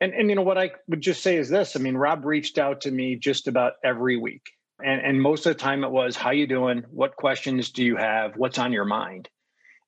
And 0.00 0.12
and 0.12 0.28
you 0.28 0.36
know 0.36 0.42
what 0.42 0.58
i 0.58 0.72
would 0.88 1.00
just 1.00 1.22
say 1.22 1.36
is 1.36 1.48
this 1.48 1.74
i 1.74 1.78
mean 1.78 1.96
rob 1.96 2.26
reached 2.26 2.58
out 2.58 2.82
to 2.82 2.90
me 2.90 3.16
just 3.16 3.48
about 3.48 3.74
every 3.82 4.18
week. 4.18 4.42
And 4.84 5.00
and 5.00 5.22
most 5.22 5.46
of 5.46 5.54
the 5.54 5.58
time 5.58 5.82
it 5.82 5.90
was 5.90 6.14
how 6.14 6.32
you 6.32 6.46
doing? 6.46 6.84
What 6.90 7.16
questions 7.16 7.70
do 7.70 7.82
you 7.82 7.96
have? 7.96 8.36
What's 8.36 8.58
on 8.58 8.74
your 8.74 8.84
mind 8.84 9.30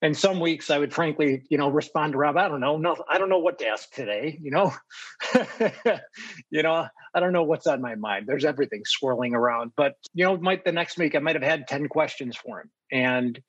and 0.05 0.15
some 0.15 0.39
weeks 0.39 0.69
I 0.69 0.77
would 0.77 0.93
frankly, 0.93 1.41
you 1.49 1.57
know, 1.57 1.67
respond 1.67 2.13
to 2.13 2.19
Rob. 2.19 2.37
I 2.37 2.47
don't 2.47 2.59
know, 2.59 2.77
no, 2.77 2.95
I 3.09 3.17
don't 3.17 3.27
know 3.27 3.39
what 3.39 3.57
to 3.57 3.67
ask 3.67 3.91
today. 3.91 4.37
You 4.39 4.51
know, 4.51 4.71
you 6.51 6.61
know, 6.61 6.87
I 7.15 7.19
don't 7.19 7.33
know 7.33 7.41
what's 7.41 7.65
on 7.65 7.81
my 7.81 7.95
mind. 7.95 8.27
There's 8.27 8.45
everything 8.45 8.83
swirling 8.85 9.33
around. 9.33 9.71
But 9.75 9.95
you 10.13 10.23
know, 10.23 10.37
might 10.37 10.63
the 10.63 10.71
next 10.71 10.99
week 10.99 11.15
I 11.15 11.19
might 11.19 11.35
have 11.35 11.43
had 11.43 11.67
ten 11.67 11.87
questions 11.87 12.37
for 12.37 12.61
him, 12.61 12.69
and 12.91 13.39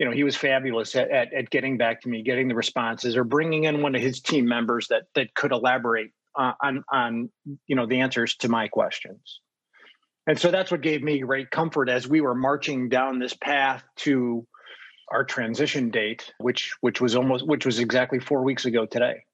you 0.00 0.06
know, 0.06 0.12
he 0.12 0.24
was 0.24 0.34
fabulous 0.34 0.96
at, 0.96 1.08
at, 1.12 1.32
at 1.32 1.50
getting 1.50 1.78
back 1.78 2.00
to 2.00 2.08
me, 2.08 2.24
getting 2.24 2.48
the 2.48 2.56
responses, 2.56 3.16
or 3.16 3.22
bringing 3.22 3.62
in 3.64 3.80
one 3.80 3.94
of 3.94 4.02
his 4.02 4.20
team 4.20 4.46
members 4.46 4.88
that 4.88 5.04
that 5.14 5.32
could 5.36 5.52
elaborate 5.52 6.10
uh, 6.36 6.54
on 6.60 6.82
on 6.90 7.30
you 7.68 7.76
know 7.76 7.86
the 7.86 8.00
answers 8.00 8.34
to 8.38 8.48
my 8.48 8.66
questions. 8.66 9.38
And 10.26 10.38
so 10.38 10.50
that's 10.50 10.72
what 10.72 10.82
gave 10.82 11.00
me 11.00 11.20
great 11.20 11.50
comfort 11.50 11.88
as 11.88 12.08
we 12.08 12.20
were 12.20 12.34
marching 12.34 12.88
down 12.88 13.20
this 13.20 13.34
path 13.34 13.84
to 13.98 14.46
our 15.10 15.24
transition 15.24 15.90
date, 15.90 16.32
which 16.38 16.72
which 16.80 17.00
was 17.00 17.16
almost 17.16 17.46
which 17.46 17.66
was 17.66 17.78
exactly 17.78 18.18
four 18.18 18.42
weeks 18.42 18.64
ago 18.64 18.86
today. 18.86 19.24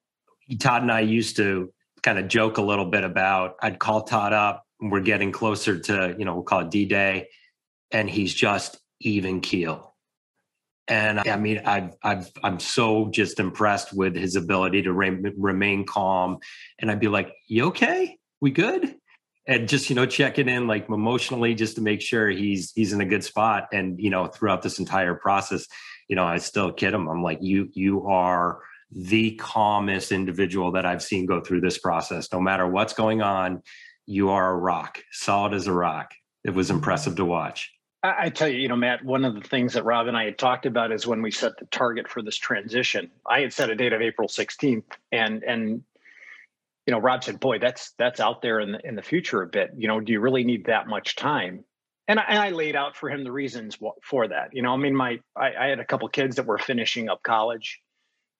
Todd 0.58 0.82
and 0.82 0.92
I 0.92 1.00
used 1.00 1.36
to 1.36 1.72
kind 2.02 2.18
of 2.18 2.28
joke 2.28 2.58
a 2.58 2.62
little 2.62 2.86
bit 2.86 3.04
about 3.04 3.56
I'd 3.60 3.78
call 3.78 4.02
Todd 4.02 4.32
up 4.32 4.64
we're 4.80 5.00
getting 5.00 5.32
closer 5.32 5.78
to, 5.78 6.14
you 6.18 6.24
know, 6.24 6.34
we'll 6.34 6.44
call 6.44 6.60
it 6.60 6.70
D 6.70 6.84
Day, 6.86 7.28
and 7.90 8.08
he's 8.08 8.32
just 8.32 8.78
even 9.00 9.40
keel. 9.40 9.94
And 10.86 11.20
I 11.20 11.36
mean, 11.36 11.60
I've, 11.66 11.94
I've, 12.02 12.30
I'm 12.42 12.58
so 12.58 13.10
just 13.10 13.40
impressed 13.40 13.92
with 13.92 14.16
his 14.16 14.36
ability 14.36 14.82
to 14.82 14.92
re- 14.92 15.34
remain 15.36 15.84
calm. 15.84 16.38
And 16.78 16.90
I'd 16.90 17.00
be 17.00 17.08
like, 17.08 17.30
"You 17.46 17.66
okay? 17.66 18.16
We 18.40 18.52
good?" 18.52 18.94
And 19.48 19.68
just 19.68 19.90
you 19.90 19.96
know 19.96 20.06
checking 20.06 20.48
in 20.48 20.68
like 20.68 20.88
emotionally 20.88 21.54
just 21.54 21.74
to 21.76 21.80
make 21.80 22.00
sure 22.00 22.28
he's 22.28 22.72
he's 22.76 22.92
in 22.92 23.00
a 23.00 23.06
good 23.06 23.24
spot. 23.24 23.68
And 23.72 23.98
you 23.98 24.10
know 24.10 24.26
throughout 24.26 24.62
this 24.62 24.78
entire 24.78 25.14
process 25.14 25.66
you 26.08 26.16
know 26.16 26.24
i 26.24 26.38
still 26.38 26.72
kid 26.72 26.94
him. 26.94 27.08
I'm 27.08 27.22
like 27.22 27.38
you 27.42 27.68
you 27.72 28.06
are 28.06 28.60
the 28.90 29.32
calmest 29.32 30.12
individual 30.12 30.72
that 30.72 30.86
i've 30.86 31.02
seen 31.02 31.26
go 31.26 31.40
through 31.40 31.62
this 31.62 31.78
process. 31.78 32.32
No 32.32 32.40
matter 32.40 32.68
what's 32.68 32.92
going 32.92 33.22
on 33.22 33.62
you 34.06 34.30
are 34.30 34.52
a 34.52 34.56
rock 34.56 35.02
solid 35.12 35.52
as 35.52 35.66
a 35.66 35.72
rock. 35.72 36.12
It 36.42 36.54
was 36.54 36.70
impressive 36.70 37.16
to 37.16 37.26
watch. 37.26 37.70
I 38.02 38.30
tell 38.30 38.46
you, 38.48 38.58
you 38.58 38.68
know, 38.68 38.76
Matt, 38.76 39.04
one 39.04 39.24
of 39.24 39.34
the 39.34 39.40
things 39.40 39.74
that 39.74 39.84
Rob 39.84 40.06
and 40.06 40.16
I 40.16 40.24
had 40.24 40.38
talked 40.38 40.66
about 40.66 40.92
is 40.92 41.06
when 41.06 41.20
we 41.20 41.32
set 41.32 41.58
the 41.58 41.66
target 41.66 42.08
for 42.08 42.22
this 42.22 42.36
transition. 42.36 43.10
I 43.26 43.40
had 43.40 43.52
set 43.52 43.70
a 43.70 43.74
date 43.74 43.92
of 43.92 44.00
April 44.00 44.28
16th, 44.28 44.84
and 45.10 45.42
and 45.42 45.82
you 46.88 46.92
know, 46.92 47.00
Rob 47.00 47.22
said, 47.22 47.38
"Boy, 47.38 47.58
that's 47.58 47.92
that's 47.98 48.18
out 48.18 48.40
there 48.40 48.60
in 48.60 48.72
the 48.72 48.80
in 48.82 48.96
the 48.96 49.02
future 49.02 49.42
a 49.42 49.46
bit. 49.46 49.72
You 49.76 49.88
know, 49.88 50.00
do 50.00 50.10
you 50.10 50.20
really 50.20 50.42
need 50.42 50.64
that 50.64 50.86
much 50.88 51.16
time?" 51.16 51.62
And 52.08 52.18
I, 52.18 52.22
and 52.26 52.38
I 52.38 52.48
laid 52.48 52.76
out 52.76 52.96
for 52.96 53.10
him 53.10 53.24
the 53.24 53.30
reasons 53.30 53.76
for 54.02 54.26
that. 54.26 54.54
You 54.54 54.62
know, 54.62 54.72
I 54.72 54.78
mean, 54.78 54.96
my 54.96 55.18
I, 55.36 55.50
I 55.60 55.66
had 55.66 55.80
a 55.80 55.84
couple 55.84 56.08
kids 56.08 56.36
that 56.36 56.46
were 56.46 56.56
finishing 56.56 57.10
up 57.10 57.22
college, 57.22 57.78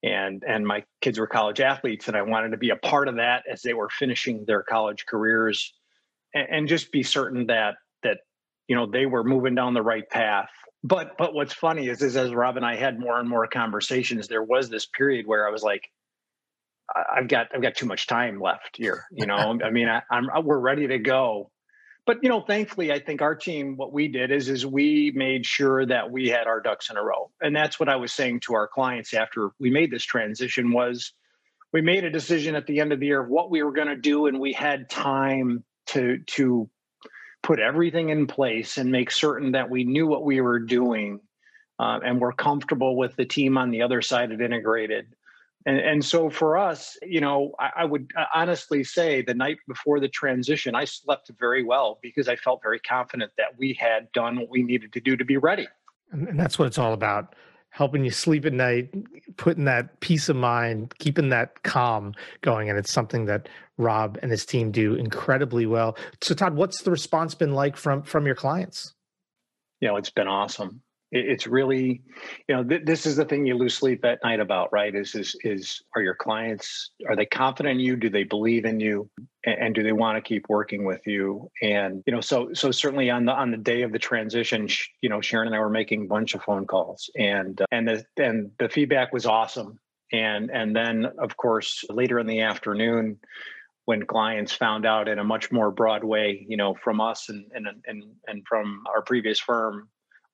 and 0.03 0.43
and 0.49 0.67
my 0.67 0.83
kids 1.03 1.19
were 1.19 1.27
college 1.27 1.61
athletes, 1.61 2.09
and 2.09 2.17
I 2.17 2.23
wanted 2.23 2.53
to 2.53 2.57
be 2.57 2.71
a 2.71 2.77
part 2.77 3.09
of 3.09 3.17
that 3.17 3.43
as 3.53 3.61
they 3.61 3.75
were 3.75 3.91
finishing 3.91 4.47
their 4.47 4.63
college 4.63 5.05
careers, 5.05 5.75
and, 6.33 6.49
and 6.51 6.69
just 6.69 6.91
be 6.91 7.03
certain 7.03 7.49
that 7.49 7.75
that 8.03 8.21
you 8.67 8.77
know 8.77 8.87
they 8.87 9.05
were 9.05 9.25
moving 9.25 9.57
down 9.57 9.75
the 9.75 9.83
right 9.83 10.09
path 10.09 10.49
but 10.85 11.19
but 11.19 11.35
what's 11.35 11.53
funny 11.53 11.89
is, 11.89 12.03
is 12.03 12.17
as 12.17 12.33
Rob 12.33 12.57
and 12.57 12.65
I 12.65 12.77
had 12.77 13.01
more 13.01 13.19
and 13.19 13.29
more 13.29 13.47
conversations, 13.49 14.29
there 14.29 14.45
was 14.45 14.71
this 14.71 14.87
period 14.87 15.27
where 15.27 15.47
I 15.47 15.51
was 15.51 15.63
like, 15.65 15.91
I've 16.95 17.29
got 17.29 17.49
I've 17.55 17.63
got 17.63 17.75
too 17.75 17.87
much 17.87 18.07
time 18.07 18.41
left 18.41 18.77
here. 18.77 19.07
You 19.13 19.27
know, 19.27 19.59
I 19.65 19.71
mean, 19.71 19.89
I, 19.89 20.03
am 20.11 20.29
we're 20.45 20.59
ready 20.59 20.87
to 20.89 20.99
go. 20.99 21.51
But 22.07 22.23
you 22.23 22.31
know, 22.31 22.41
thankfully, 22.41 22.91
I 22.91 22.99
think 22.99 23.21
our 23.21 23.35
team, 23.35 23.77
what 23.77 23.93
we 23.93 24.09
did 24.09 24.31
is 24.31 24.49
is 24.49 24.65
we 24.65 25.13
made 25.15 25.45
sure 25.45 25.85
that 25.85 26.11
we 26.11 26.29
had 26.29 26.47
our 26.47 26.61
ducks 26.61 26.91
in 26.91 26.97
a 26.97 27.03
row, 27.03 27.31
and 27.41 27.55
that's 27.55 27.79
what 27.79 27.89
I 27.89 27.97
was 27.97 28.13
saying 28.13 28.41
to 28.41 28.55
our 28.55 28.67
clients 28.67 29.13
after 29.13 29.51
we 29.59 29.71
made 29.71 29.91
this 29.91 30.05
transition 30.05 30.73
was 30.73 31.13
we 31.73 31.83
made 31.83 32.05
a 32.05 32.11
decision 32.11 32.55
at 32.55 32.67
the 32.67 32.81
end 32.81 32.93
of 32.93 33.01
the 33.01 33.07
year 33.07 33.21
of 33.21 33.29
what 33.29 33.51
we 33.51 33.63
were 33.63 33.73
going 33.73 33.89
to 33.89 33.97
do, 33.97 34.27
and 34.27 34.41
we 34.41 34.53
had 34.53 34.89
time 34.89 35.65
to 35.89 36.19
to 36.19 36.71
put 37.43 37.61
everything 37.61 38.09
in 38.09 38.27
place 38.27 38.79
and 38.79 38.91
make 38.91 39.11
certain 39.11 39.53
that 39.53 39.71
we 39.71 39.85
knew 39.85 40.07
what 40.07 40.25
we 40.25 40.41
were 40.41 40.59
doing 40.59 41.21
uh, 41.79 42.01
and 42.05 42.21
we're 42.21 42.33
comfortable 42.33 42.97
with 42.97 43.15
the 43.17 43.25
team 43.25 43.57
on 43.57 43.71
the 43.71 43.83
other 43.83 44.03
side 44.03 44.33
of 44.33 44.41
integrated 44.41 45.07
and, 45.69 45.79
and 45.79 46.03
so 46.03 46.31
for 46.31 46.57
us, 46.57 46.97
you 47.03 47.21
know, 47.21 47.53
I, 47.61 47.71
I, 47.77 47.85
would 47.85 48.11
uh, 48.17 48.25
honestly 48.35 48.83
say 48.83 49.21
the 49.21 49.35
night 49.35 49.59
before 49.69 50.01
the 50.01 50.09
transition, 50.09 50.75
I 50.75 50.87
slept 50.87 51.31
very 51.39 51.63
well 51.63 51.99
because 52.01 52.27
I 52.27 52.37
felt 52.37 52.63
very 52.63 52.81
confident 52.81 53.33
that 53.37 53.59
we 53.59 53.75
had 53.75 54.11
done 54.13 54.39
what 54.39 54.49
we 54.49 54.63
needed 54.63 54.95
to 54.95 55.01
do 55.01 55.15
to 55.15 55.27
be 55.27 55.37
ready. 55.37 55.69
And 56.11 56.41
that's 56.41 56.59
what 56.59 56.69
it's 56.69 56.79
all 56.79 56.95
about 56.95 57.35
helping 57.69 58.03
you 58.03 58.11
sleep 58.11 58.47
at 58.47 58.55
night, 58.55 58.95
putting 59.37 59.65
that 59.67 60.01
peace 60.01 60.31
of 60.31 60.37
mind, 60.37 60.95
keeping 61.01 61.29
that 61.29 61.63
calm 61.65 62.15
going. 62.41 62.71
And 62.71 62.79
it's 62.79 62.91
something 62.91 63.27
that 63.27 63.51
Rob 63.77 64.19
and 64.23 64.31
his 64.31 64.47
team 64.47 64.71
do 64.71 64.95
incredibly 64.95 65.67
well. 65.67 65.99
So 66.23 66.35
Todd, 66.35 66.55
what's 66.55 66.81
the 66.81 66.91
response 66.91 67.35
been 67.35 67.53
like 67.53 67.77
from 67.77 68.05
from 68.05 68.25
your 68.25 68.35
clients? 68.35 68.95
You 69.81 69.89
know, 69.89 69.97
it's 69.97 70.09
been 70.09 70.29
awesome 70.29 70.81
it's 71.11 71.47
really 71.47 72.03
you 72.49 72.55
know 72.55 72.63
th- 72.63 72.85
this 72.85 73.07
is 73.07 73.17
the 73.17 73.25
thing 73.25 73.47
you 73.47 73.57
lose 73.57 73.75
sleep 73.75 74.05
at 74.05 74.19
night 74.23 74.41
about 74.41 74.71
right? 74.73 74.95
Is 74.95 75.15
is 75.15 75.35
is 75.43 75.83
are 75.97 76.03
your 76.03 76.15
clients 76.15 76.91
are 77.09 77.17
they 77.17 77.27
confident 77.27 77.81
in 77.81 77.85
you? 77.85 77.97
Do 77.97 78.11
they 78.11 78.25
believe 78.25 78.65
in 78.65 78.79
you? 78.81 79.09
And, 79.45 79.59
and 79.61 79.75
do 79.75 79.83
they 79.83 79.93
want 79.93 80.17
to 80.17 80.27
keep 80.27 80.47
working 80.49 80.85
with 80.85 81.07
you? 81.07 81.51
And 81.63 82.03
you 82.07 82.13
know 82.13 82.21
so 82.21 82.53
so 82.53 82.71
certainly 82.71 83.11
on 83.11 83.25
the 83.25 83.33
on 83.33 83.51
the 83.51 83.57
day 83.57 83.83
of 83.83 83.93
the 83.93 83.99
transition 83.99 84.69
sh- 84.69 84.89
you 85.01 85.09
know 85.09 85.21
sharon 85.21 85.49
and 85.49 85.57
i 85.57 85.61
were 85.61 85.71
making 85.71 86.03
a 86.03 86.09
bunch 86.09 86.35
of 86.35 86.43
phone 86.43 86.67
calls 86.67 87.11
and 87.17 87.61
uh, 87.61 87.67
and 87.73 87.89
the 87.89 88.05
and 88.19 88.51
the 88.59 88.69
feedback 88.69 89.13
was 89.13 89.27
awesome. 89.27 89.79
And 90.13 90.51
and 90.51 90.75
then 90.75 91.07
of 91.19 91.37
course 91.37 91.85
later 91.91 92.19
in 92.19 92.27
the 92.27 92.41
afternoon 92.41 93.19
when 93.87 94.05
clients 94.05 94.53
found 94.53 94.85
out 94.85 95.09
in 95.09 95.19
a 95.19 95.25
much 95.25 95.51
more 95.51 95.71
broad 95.71 96.05
way 96.05 96.45
you 96.47 96.59
know 96.59 96.75
from 96.75 97.01
us 97.01 97.31
and 97.31 97.47
and 97.55 97.67
and, 97.87 98.05
and 98.27 98.47
from 98.47 98.85
our 98.95 99.01
previous 99.03 99.39
firm 99.39 99.89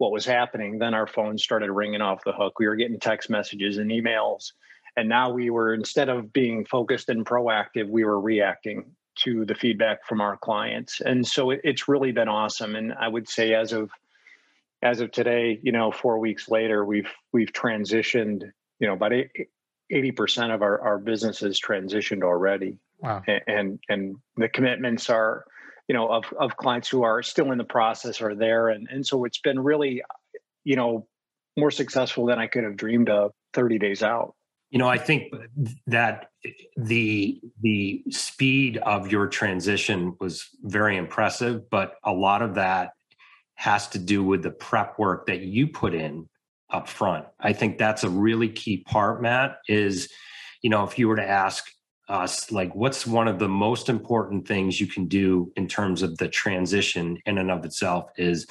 what 0.04 0.12
was 0.12 0.26
happening, 0.26 0.78
then 0.78 0.92
our 0.92 1.06
phones 1.06 1.42
started 1.42 1.70
ringing 1.73 2.02
off 2.02 2.25
the 2.25 2.32
hook. 2.32 2.58
We 2.58 2.68
were 2.68 2.76
getting 2.76 3.00
text 3.00 3.30
messages 3.30 3.78
and 3.78 3.90
emails. 3.90 4.52
And 4.96 5.08
now 5.08 5.30
we 5.30 5.49
were, 5.49 5.73
instead 5.73 6.11
of 6.11 6.30
being 6.30 6.66
focused 6.66 7.08
and 7.08 7.25
proactive, 7.25 7.88
we 7.88 8.04
were 8.04 8.20
reacting 8.20 8.84
to 9.25 9.46
the 9.46 9.54
feedback 9.54 10.04
from 10.06 10.20
our 10.20 10.37
clients. 10.37 11.00
And 11.00 11.26
so 11.26 11.52
it, 11.52 11.62
it's 11.64 11.88
really 11.88 12.12
been 12.12 12.28
awesome. 12.28 12.76
And 12.76 12.92
I 12.92 13.08
would 13.08 13.26
say 13.28 13.54
as 13.54 13.73
of 13.73 13.90
as 14.82 15.00
of 15.00 15.11
today, 15.11 15.58
you 15.62 15.73
know, 15.73 15.90
four 15.90 16.18
weeks 16.18 16.50
later, 16.50 16.84
we've 16.84 17.11
we've 17.32 17.52
transitioned, 17.52 18.42
you 18.78 18.87
know, 18.87 18.92
about 18.92 19.12
eighty 19.90 20.12
percent 20.12 20.52
of 20.52 20.61
our, 20.61 20.78
our 20.82 20.99
business 20.99 21.40
has 21.40 21.58
transitioned 21.58 22.23
already. 22.23 22.76
Wow. 23.00 23.23
And, 23.26 23.42
and 23.46 23.78
and 23.88 24.16
the 24.37 24.50
commitments 24.50 25.08
are 25.08 25.46
you 25.88 25.95
know 25.95 26.09
of 26.09 26.25
of 26.38 26.57
clients 26.57 26.88
who 26.88 27.03
are 27.03 27.23
still 27.23 27.53
in 27.53 27.59
the 27.59 27.64
process 27.64 28.21
are 28.21 28.35
there. 28.35 28.69
And 28.69 28.88
and 28.91 29.07
so 29.07 29.25
it's 29.25 29.38
been 29.38 29.61
really 29.61 30.03
you 30.64 30.76
know 30.76 31.07
more 31.57 31.71
successful 31.71 32.26
than 32.26 32.38
i 32.38 32.47
could 32.47 32.64
have 32.64 32.76
dreamed 32.76 33.09
of 33.09 33.31
30 33.53 33.79
days 33.79 34.03
out. 34.03 34.35
You 34.71 34.79
know 34.79 34.88
i 34.88 34.99
think 34.99 35.33
that 35.87 36.31
the 36.76 37.41
the 37.61 38.03
speed 38.11 38.79
of 38.79 39.12
your 39.12 39.29
transition 39.29 40.17
was 40.19 40.49
very 40.62 40.97
impressive 40.97 41.71
but 41.71 41.95
a 42.03 42.12
lot 42.12 42.43
of 42.43 42.57
that 42.57 42.91
has 43.55 43.87
to 43.91 44.00
do 44.00 44.25
with 44.25 44.43
the 44.43 44.50
prep 44.50 44.99
work 44.99 45.26
that 45.26 45.43
you 45.43 45.69
put 45.69 45.95
in 45.95 46.29
up 46.71 46.88
front 46.88 47.25
i 47.38 47.53
think 47.53 47.79
that's 47.79 48.03
a 48.03 48.11
really 48.11 48.49
key 48.49 48.79
part 48.79 49.23
matt 49.23 49.59
is 49.69 50.12
you 50.62 50.71
know 50.71 50.83
if 50.83 50.99
you 50.99 51.07
were 51.07 51.17
to 51.17 51.29
ask 51.29 51.71
us 52.08 52.50
like 52.52 52.75
what's 52.75 53.06
one 53.06 53.28
of 53.28 53.38
the 53.38 53.49
most 53.49 53.88
important 53.88 54.46
things 54.46 54.80
you 54.80 54.87
can 54.87 55.06
do 55.06 55.50
in 55.56 55.66
terms 55.66 56.02
of 56.02 56.16
the 56.18 56.28
transition 56.28 57.18
in 57.26 57.38
and 57.38 57.50
of 57.50 57.64
itself 57.64 58.11
is 58.16 58.46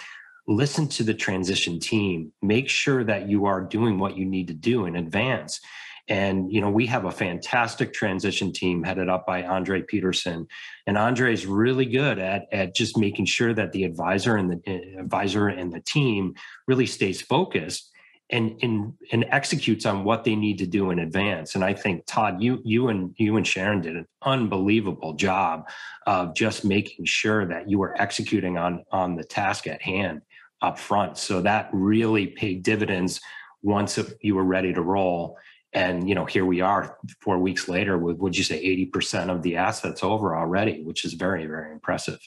listen 0.48 0.88
to 0.90 1.04
the 1.04 1.14
transition 1.14 1.80
team. 1.80 2.32
Make 2.42 2.68
sure 2.68 3.04
that 3.04 3.30
you 3.30 3.46
are 3.46 3.62
doing 3.62 4.00
what 4.00 4.18
you 4.18 4.26
need 4.26 4.48
to 4.48 4.54
do 4.54 4.86
in 4.86 4.96
advance. 4.96 5.62
And 6.10 6.52
you 6.52 6.60
know 6.60 6.70
we 6.70 6.86
have 6.88 7.06
a 7.06 7.12
fantastic 7.12 7.94
transition 7.94 8.52
team 8.52 8.84
headed 8.84 9.08
up 9.08 9.26
by 9.26 9.44
andre 9.44 9.82
peterson. 9.82 10.48
And 10.86 10.98
andre 10.98 11.32
is 11.32 11.46
really 11.46 11.86
good 11.86 12.20
at 12.20 12.48
at 12.52 12.76
just 12.76 12.98
making 12.98 13.26
sure 13.26 13.54
that 13.54 13.72
the 13.72 13.86
advisor 13.86 14.36
and 14.36 14.52
the 14.52 14.62
eh, 14.70 15.00
advisor 15.00 15.48
and 15.48 15.72
the 15.72 15.80
team 15.80 16.36
really 16.68 16.88
stays 16.88 17.22
focused 17.22 17.93
and 18.34 18.58
and 18.64 18.94
and 19.12 19.26
executes 19.30 19.86
on 19.86 20.04
what 20.04 20.24
they 20.24 20.36
need 20.36 20.58
to 20.58 20.66
do 20.66 20.90
in 20.90 21.00
advance. 21.00 21.54
And 21.54 21.64
I 21.64 21.74
think 21.74 22.04
Todd, 22.08 22.42
you 22.42 22.60
you 22.66 22.90
and 22.90 23.14
you 23.18 23.38
and 23.38 23.48
Sharon 23.48 23.80
did 23.80 23.96
an 23.96 24.08
unbelievable 24.24 25.14
job 25.14 25.70
of 26.08 26.36
just 26.36 26.66
making 26.66 27.06
sure 27.06 27.46
that 27.46 27.70
you 27.70 27.78
were 27.78 27.96
executing 28.02 28.58
on 28.58 28.84
on 28.92 29.16
the 29.16 29.24
task 29.24 29.68
at 29.68 29.84
hand 29.84 30.24
up 30.62 30.80
front. 30.80 31.18
So 31.18 31.42
that 31.42 31.70
really 31.72 32.28
paid 32.28 32.64
dividends 32.64 33.22
once 33.62 34.00
you 34.22 34.36
were 34.36 34.44
ready 34.44 34.74
to 34.74 34.82
roll. 34.82 35.38
And 35.72 36.10
you 36.10 36.16
know, 36.16 36.26
here 36.26 36.46
we 36.46 36.60
are 36.60 36.98
four 37.22 37.38
weeks 37.38 37.70
later 37.70 38.00
with 38.00 38.18
would 38.18 38.36
you 38.36 38.44
say 38.44 38.64
80% 38.92 39.30
of 39.30 39.44
the 39.44 39.58
assets 39.58 40.04
over 40.04 40.36
already, 40.36 40.82
which 40.84 41.06
is 41.06 41.14
very, 41.14 41.46
very 41.46 41.72
impressive. 41.72 42.20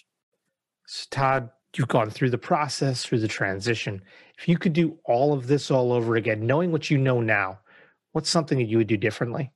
So 0.86 1.06
Todd, 1.10 1.50
you've 1.78 1.88
gone 1.88 2.10
through 2.10 2.30
the 2.30 2.38
process, 2.38 3.04
through 3.04 3.20
the 3.20 3.28
transition. 3.28 4.02
If 4.38 4.48
you 4.48 4.58
could 4.58 4.72
do 4.72 4.98
all 5.04 5.32
of 5.32 5.46
this 5.46 5.70
all 5.70 5.92
over 5.92 6.16
again, 6.16 6.46
knowing 6.46 6.72
what 6.72 6.90
you 6.90 6.98
know 6.98 7.20
now, 7.20 7.60
what's 8.12 8.30
something 8.30 8.58
that 8.58 8.64
you 8.64 8.78
would 8.78 8.86
do 8.86 8.96
differently? 8.96 9.52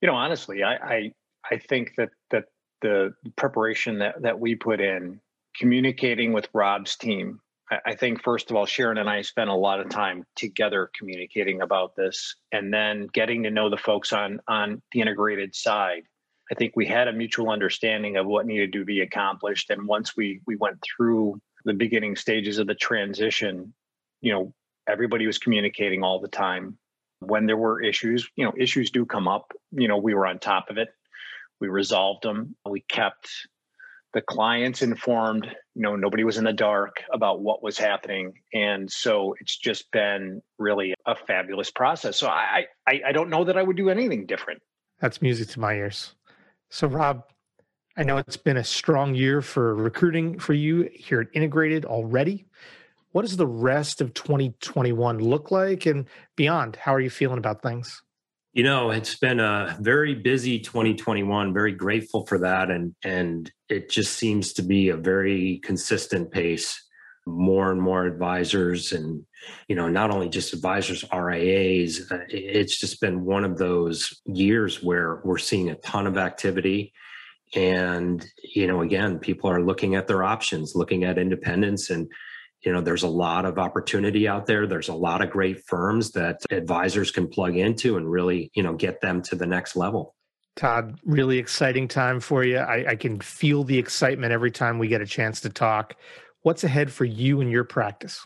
You 0.00 0.08
know, 0.08 0.14
honestly, 0.14 0.62
I 0.62 0.74
I, 0.74 1.12
I 1.50 1.58
think 1.58 1.94
that 1.96 2.10
that 2.30 2.44
the 2.82 3.14
preparation 3.36 3.98
that 3.98 4.22
that 4.22 4.38
we 4.38 4.54
put 4.54 4.80
in, 4.80 5.20
communicating 5.56 6.32
with 6.32 6.48
Rob's 6.52 6.96
team, 6.96 7.40
I, 7.70 7.78
I 7.86 7.94
think 7.94 8.22
first 8.22 8.50
of 8.50 8.56
all, 8.56 8.66
Sharon 8.66 8.98
and 8.98 9.08
I 9.08 9.22
spent 9.22 9.50
a 9.50 9.54
lot 9.54 9.80
of 9.80 9.88
time 9.88 10.24
together 10.36 10.90
communicating 10.98 11.62
about 11.62 11.96
this, 11.96 12.36
and 12.52 12.72
then 12.72 13.08
getting 13.12 13.44
to 13.44 13.50
know 13.50 13.70
the 13.70 13.76
folks 13.76 14.12
on 14.12 14.40
on 14.46 14.82
the 14.92 15.00
integrated 15.00 15.54
side. 15.54 16.02
I 16.52 16.54
think 16.54 16.74
we 16.76 16.84
had 16.84 17.08
a 17.08 17.12
mutual 17.12 17.50
understanding 17.50 18.18
of 18.18 18.26
what 18.26 18.44
needed 18.44 18.74
to 18.74 18.84
be 18.84 19.00
accomplished, 19.00 19.70
and 19.70 19.88
once 19.88 20.14
we 20.14 20.40
we 20.46 20.56
went 20.56 20.78
through 20.82 21.40
the 21.64 21.74
beginning 21.74 22.16
stages 22.16 22.58
of 22.58 22.66
the 22.66 22.74
transition, 22.74 23.74
you 24.20 24.32
know, 24.32 24.54
everybody 24.88 25.26
was 25.26 25.38
communicating 25.38 26.02
all 26.02 26.20
the 26.20 26.28
time. 26.28 26.78
When 27.20 27.46
there 27.46 27.56
were 27.56 27.82
issues, 27.82 28.28
you 28.36 28.44
know, 28.44 28.52
issues 28.58 28.90
do 28.90 29.06
come 29.06 29.28
up. 29.28 29.52
You 29.72 29.88
know, 29.88 29.96
we 29.96 30.14
were 30.14 30.26
on 30.26 30.38
top 30.38 30.70
of 30.70 30.76
it. 30.76 30.88
We 31.60 31.68
resolved 31.68 32.22
them. 32.22 32.56
We 32.68 32.80
kept 32.80 33.30
the 34.12 34.20
clients 34.20 34.82
informed. 34.82 35.46
You 35.74 35.82
know, 35.82 35.96
nobody 35.96 36.24
was 36.24 36.36
in 36.36 36.44
the 36.44 36.52
dark 36.52 37.02
about 37.12 37.40
what 37.40 37.62
was 37.62 37.78
happening, 37.78 38.34
and 38.52 38.90
so 38.90 39.34
it's 39.40 39.56
just 39.56 39.90
been 39.90 40.42
really 40.58 40.94
a 41.06 41.16
fabulous 41.16 41.70
process. 41.70 42.16
So 42.16 42.28
I, 42.28 42.66
I, 42.86 43.00
I 43.08 43.12
don't 43.12 43.30
know 43.30 43.44
that 43.44 43.56
I 43.56 43.62
would 43.62 43.76
do 43.76 43.90
anything 43.90 44.26
different. 44.26 44.62
That's 45.00 45.20
music 45.20 45.48
to 45.48 45.60
my 45.60 45.74
ears. 45.74 46.14
So 46.70 46.86
Rob, 46.86 47.24
I 47.96 48.02
know 48.02 48.16
it's 48.16 48.36
been 48.36 48.56
a 48.56 48.64
strong 48.64 49.14
year 49.14 49.40
for 49.40 49.74
recruiting 49.74 50.38
for 50.38 50.52
you 50.52 50.90
here 50.92 51.20
at 51.20 51.28
Integrated 51.32 51.84
already. 51.84 52.44
What 53.12 53.22
does 53.22 53.36
the 53.36 53.46
rest 53.46 54.00
of 54.00 54.14
2021 54.14 55.20
look 55.20 55.52
like 55.52 55.86
and 55.86 56.06
beyond? 56.34 56.74
How 56.74 56.92
are 56.92 57.00
you 57.00 57.10
feeling 57.10 57.38
about 57.38 57.62
things? 57.62 58.02
You 58.52 58.64
know, 58.64 58.90
it's 58.90 59.14
been 59.16 59.38
a 59.38 59.76
very 59.80 60.14
busy 60.14 60.58
2021. 60.58 61.54
Very 61.54 61.72
grateful 61.72 62.26
for 62.26 62.38
that, 62.38 62.70
and 62.70 62.94
and 63.04 63.50
it 63.68 63.90
just 63.90 64.16
seems 64.16 64.52
to 64.54 64.62
be 64.62 64.88
a 64.88 64.96
very 64.96 65.60
consistent 65.64 66.30
pace. 66.30 66.80
More 67.26 67.72
and 67.72 67.80
more 67.80 68.04
advisors, 68.06 68.92
and 68.92 69.24
you 69.66 69.74
know, 69.74 69.88
not 69.88 70.10
only 70.10 70.28
just 70.28 70.52
advisors, 70.52 71.04
RIAs. 71.12 72.10
Uh, 72.10 72.18
it's 72.28 72.78
just 72.78 73.00
been 73.00 73.24
one 73.24 73.44
of 73.44 73.58
those 73.58 74.20
years 74.26 74.82
where 74.82 75.20
we're 75.24 75.38
seeing 75.38 75.70
a 75.70 75.76
ton 75.76 76.06
of 76.06 76.18
activity 76.18 76.92
and 77.54 78.24
you 78.42 78.66
know 78.66 78.80
again 78.80 79.18
people 79.18 79.50
are 79.50 79.62
looking 79.62 79.94
at 79.94 80.06
their 80.06 80.24
options 80.24 80.74
looking 80.74 81.04
at 81.04 81.18
independence. 81.18 81.90
And 81.90 82.10
you 82.64 82.72
know 82.72 82.80
there's 82.80 83.02
a 83.02 83.08
lot 83.08 83.44
of 83.44 83.58
opportunity 83.58 84.26
out 84.26 84.46
there. 84.46 84.66
There's 84.66 84.88
a 84.88 84.94
lot 84.94 85.22
of 85.22 85.30
great 85.30 85.64
firms 85.66 86.12
that 86.12 86.40
advisors 86.50 87.10
can 87.10 87.28
plug 87.28 87.56
into 87.56 87.96
and 87.96 88.10
really 88.10 88.50
you 88.54 88.62
know 88.62 88.74
get 88.74 89.00
them 89.00 89.22
to 89.22 89.36
the 89.36 89.46
next 89.46 89.76
level. 89.76 90.14
Todd 90.56 90.98
really 91.04 91.38
exciting 91.38 91.88
time 91.88 92.20
for 92.20 92.44
you. 92.44 92.58
I, 92.58 92.90
I, 92.90 92.96
can 92.96 93.18
feel 93.18 93.64
the 93.64 93.76
excitement 93.76 94.32
every 94.32 94.52
time 94.52 94.78
we 94.78 94.86
get 94.86 95.00
a 95.00 95.06
chance 95.06 95.40
to 95.40 95.48
talk. 95.48 95.96
What's 96.42 96.62
ahead 96.62 96.92
for 96.92 97.04
you 97.04 97.40
and 97.40 97.50
your 97.50 97.64
practice? 97.64 98.24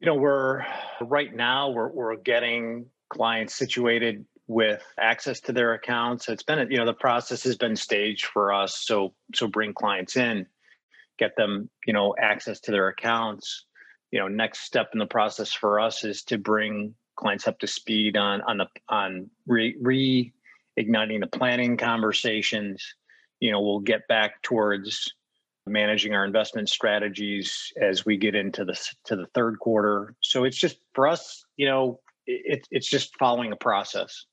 You 0.00 0.06
know 0.06 0.14
we're 0.14 0.64
right 1.00 1.34
now 1.34 1.70
we're, 1.70 1.88
we're 1.88 2.16
getting 2.16 2.86
clients 3.08 3.54
situated 3.54 4.26
with 4.48 4.82
access 4.98 5.40
to 5.40 5.52
their 5.52 5.74
accounts 5.74 6.28
it's 6.28 6.42
been 6.42 6.70
you 6.70 6.78
know 6.78 6.86
the 6.86 6.92
process 6.92 7.44
has 7.44 7.56
been 7.56 7.76
staged 7.76 8.26
for 8.26 8.52
us 8.52 8.78
so 8.78 9.14
so 9.34 9.46
bring 9.46 9.72
clients 9.72 10.16
in 10.16 10.46
get 11.18 11.36
them, 11.36 11.68
you 11.86 11.92
know, 11.92 12.14
access 12.18 12.60
to 12.60 12.70
their 12.70 12.88
accounts. 12.88 13.66
You 14.10 14.20
know, 14.20 14.28
next 14.28 14.60
step 14.60 14.90
in 14.94 14.98
the 14.98 15.06
process 15.06 15.52
for 15.52 15.80
us 15.80 16.04
is 16.04 16.22
to 16.24 16.38
bring 16.38 16.94
clients 17.16 17.46
up 17.46 17.58
to 17.58 17.66
speed 17.66 18.16
on 18.16 18.40
on 18.42 18.58
the 18.58 18.66
on 18.88 19.28
re, 19.46 19.76
reigniting 19.82 21.20
the 21.20 21.26
planning 21.26 21.76
conversations. 21.76 22.94
You 23.40 23.52
know, 23.52 23.60
we'll 23.60 23.80
get 23.80 24.08
back 24.08 24.42
towards 24.42 25.12
managing 25.66 26.14
our 26.14 26.24
investment 26.24 26.70
strategies 26.70 27.70
as 27.80 28.06
we 28.06 28.16
get 28.16 28.34
into 28.34 28.64
the 28.64 28.78
to 29.04 29.16
the 29.16 29.26
third 29.34 29.58
quarter. 29.58 30.14
So 30.22 30.44
it's 30.44 30.56
just 30.56 30.78
for 30.94 31.06
us, 31.06 31.44
you 31.56 31.66
know, 31.66 32.00
it, 32.26 32.66
it's 32.70 32.88
just 32.88 33.16
following 33.18 33.52
a 33.52 33.56
process, 33.56 34.24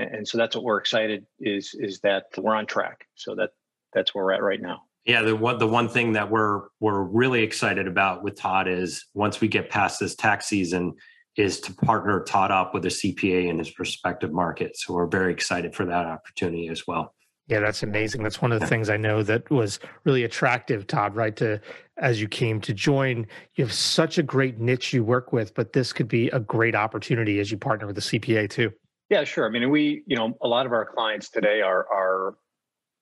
and, 0.00 0.14
and 0.14 0.28
so 0.28 0.38
that's 0.38 0.54
what 0.54 0.64
we're 0.64 0.78
excited 0.78 1.26
is 1.38 1.74
is 1.78 2.00
that 2.00 2.24
we're 2.36 2.54
on 2.54 2.66
track. 2.66 3.06
So 3.14 3.34
that 3.36 3.50
that's 3.92 4.14
where 4.14 4.24
we're 4.24 4.32
at 4.32 4.42
right 4.42 4.60
now. 4.60 4.82
Yeah, 5.04 5.22
the 5.22 5.36
one 5.36 5.58
the 5.58 5.66
one 5.66 5.88
thing 5.88 6.12
that 6.12 6.30
we're 6.30 6.62
we're 6.80 7.02
really 7.02 7.42
excited 7.42 7.86
about 7.86 8.22
with 8.22 8.36
Todd 8.36 8.68
is 8.68 9.06
once 9.14 9.40
we 9.40 9.48
get 9.48 9.70
past 9.70 10.00
this 10.00 10.14
tax 10.14 10.46
season, 10.46 10.94
is 11.36 11.60
to 11.60 11.72
partner 11.72 12.22
Todd 12.24 12.50
up 12.50 12.74
with 12.74 12.84
a 12.84 12.88
CPA 12.88 13.48
in 13.48 13.58
his 13.58 13.78
respective 13.78 14.32
market. 14.32 14.76
So 14.76 14.94
we're 14.94 15.06
very 15.06 15.32
excited 15.32 15.74
for 15.74 15.84
that 15.86 16.06
opportunity 16.06 16.68
as 16.68 16.86
well. 16.86 17.14
Yeah, 17.48 17.58
that's 17.58 17.82
amazing. 17.82 18.22
That's 18.22 18.40
one 18.40 18.52
of 18.52 18.60
the 18.60 18.66
things 18.66 18.88
I 18.88 18.96
know 18.96 19.24
that 19.24 19.50
was 19.50 19.80
really 20.04 20.22
attractive, 20.22 20.86
Todd, 20.86 21.16
right? 21.16 21.34
To 21.36 21.60
as 21.96 22.20
you 22.20 22.28
came 22.28 22.60
to 22.60 22.72
join, 22.72 23.26
you 23.56 23.64
have 23.64 23.72
such 23.72 24.18
a 24.18 24.22
great 24.22 24.60
niche 24.60 24.92
you 24.92 25.02
work 25.02 25.32
with, 25.32 25.52
but 25.54 25.72
this 25.72 25.92
could 25.92 26.06
be 26.06 26.28
a 26.28 26.38
great 26.38 26.76
opportunity 26.76 27.40
as 27.40 27.50
you 27.50 27.58
partner 27.58 27.88
with 27.88 27.96
the 27.96 28.02
CPA 28.02 28.48
too. 28.48 28.72
Yeah, 29.10 29.24
sure. 29.24 29.44
I 29.44 29.50
mean, 29.50 29.68
we, 29.70 30.04
you 30.06 30.16
know, 30.16 30.38
a 30.40 30.48
lot 30.48 30.66
of 30.66 30.72
our 30.72 30.86
clients 30.86 31.28
today 31.28 31.60
are 31.60 31.86
are 31.92 32.34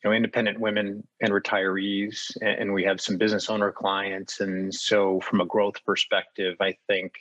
you 0.03 0.11
know 0.11 0.17
independent 0.17 0.61
women 0.61 1.07
and 1.21 1.33
retirees 1.33 2.37
and 2.41 2.73
we 2.73 2.85
have 2.85 3.01
some 3.01 3.17
business 3.17 3.51
owner 3.51 3.73
clients 3.73 4.41
and 4.41 4.73
so 4.73 5.21
from 5.21 5.41
a 5.41 5.47
growth 5.47 5.85
perspective 5.85 6.57
i 6.61 6.75
think 6.87 7.15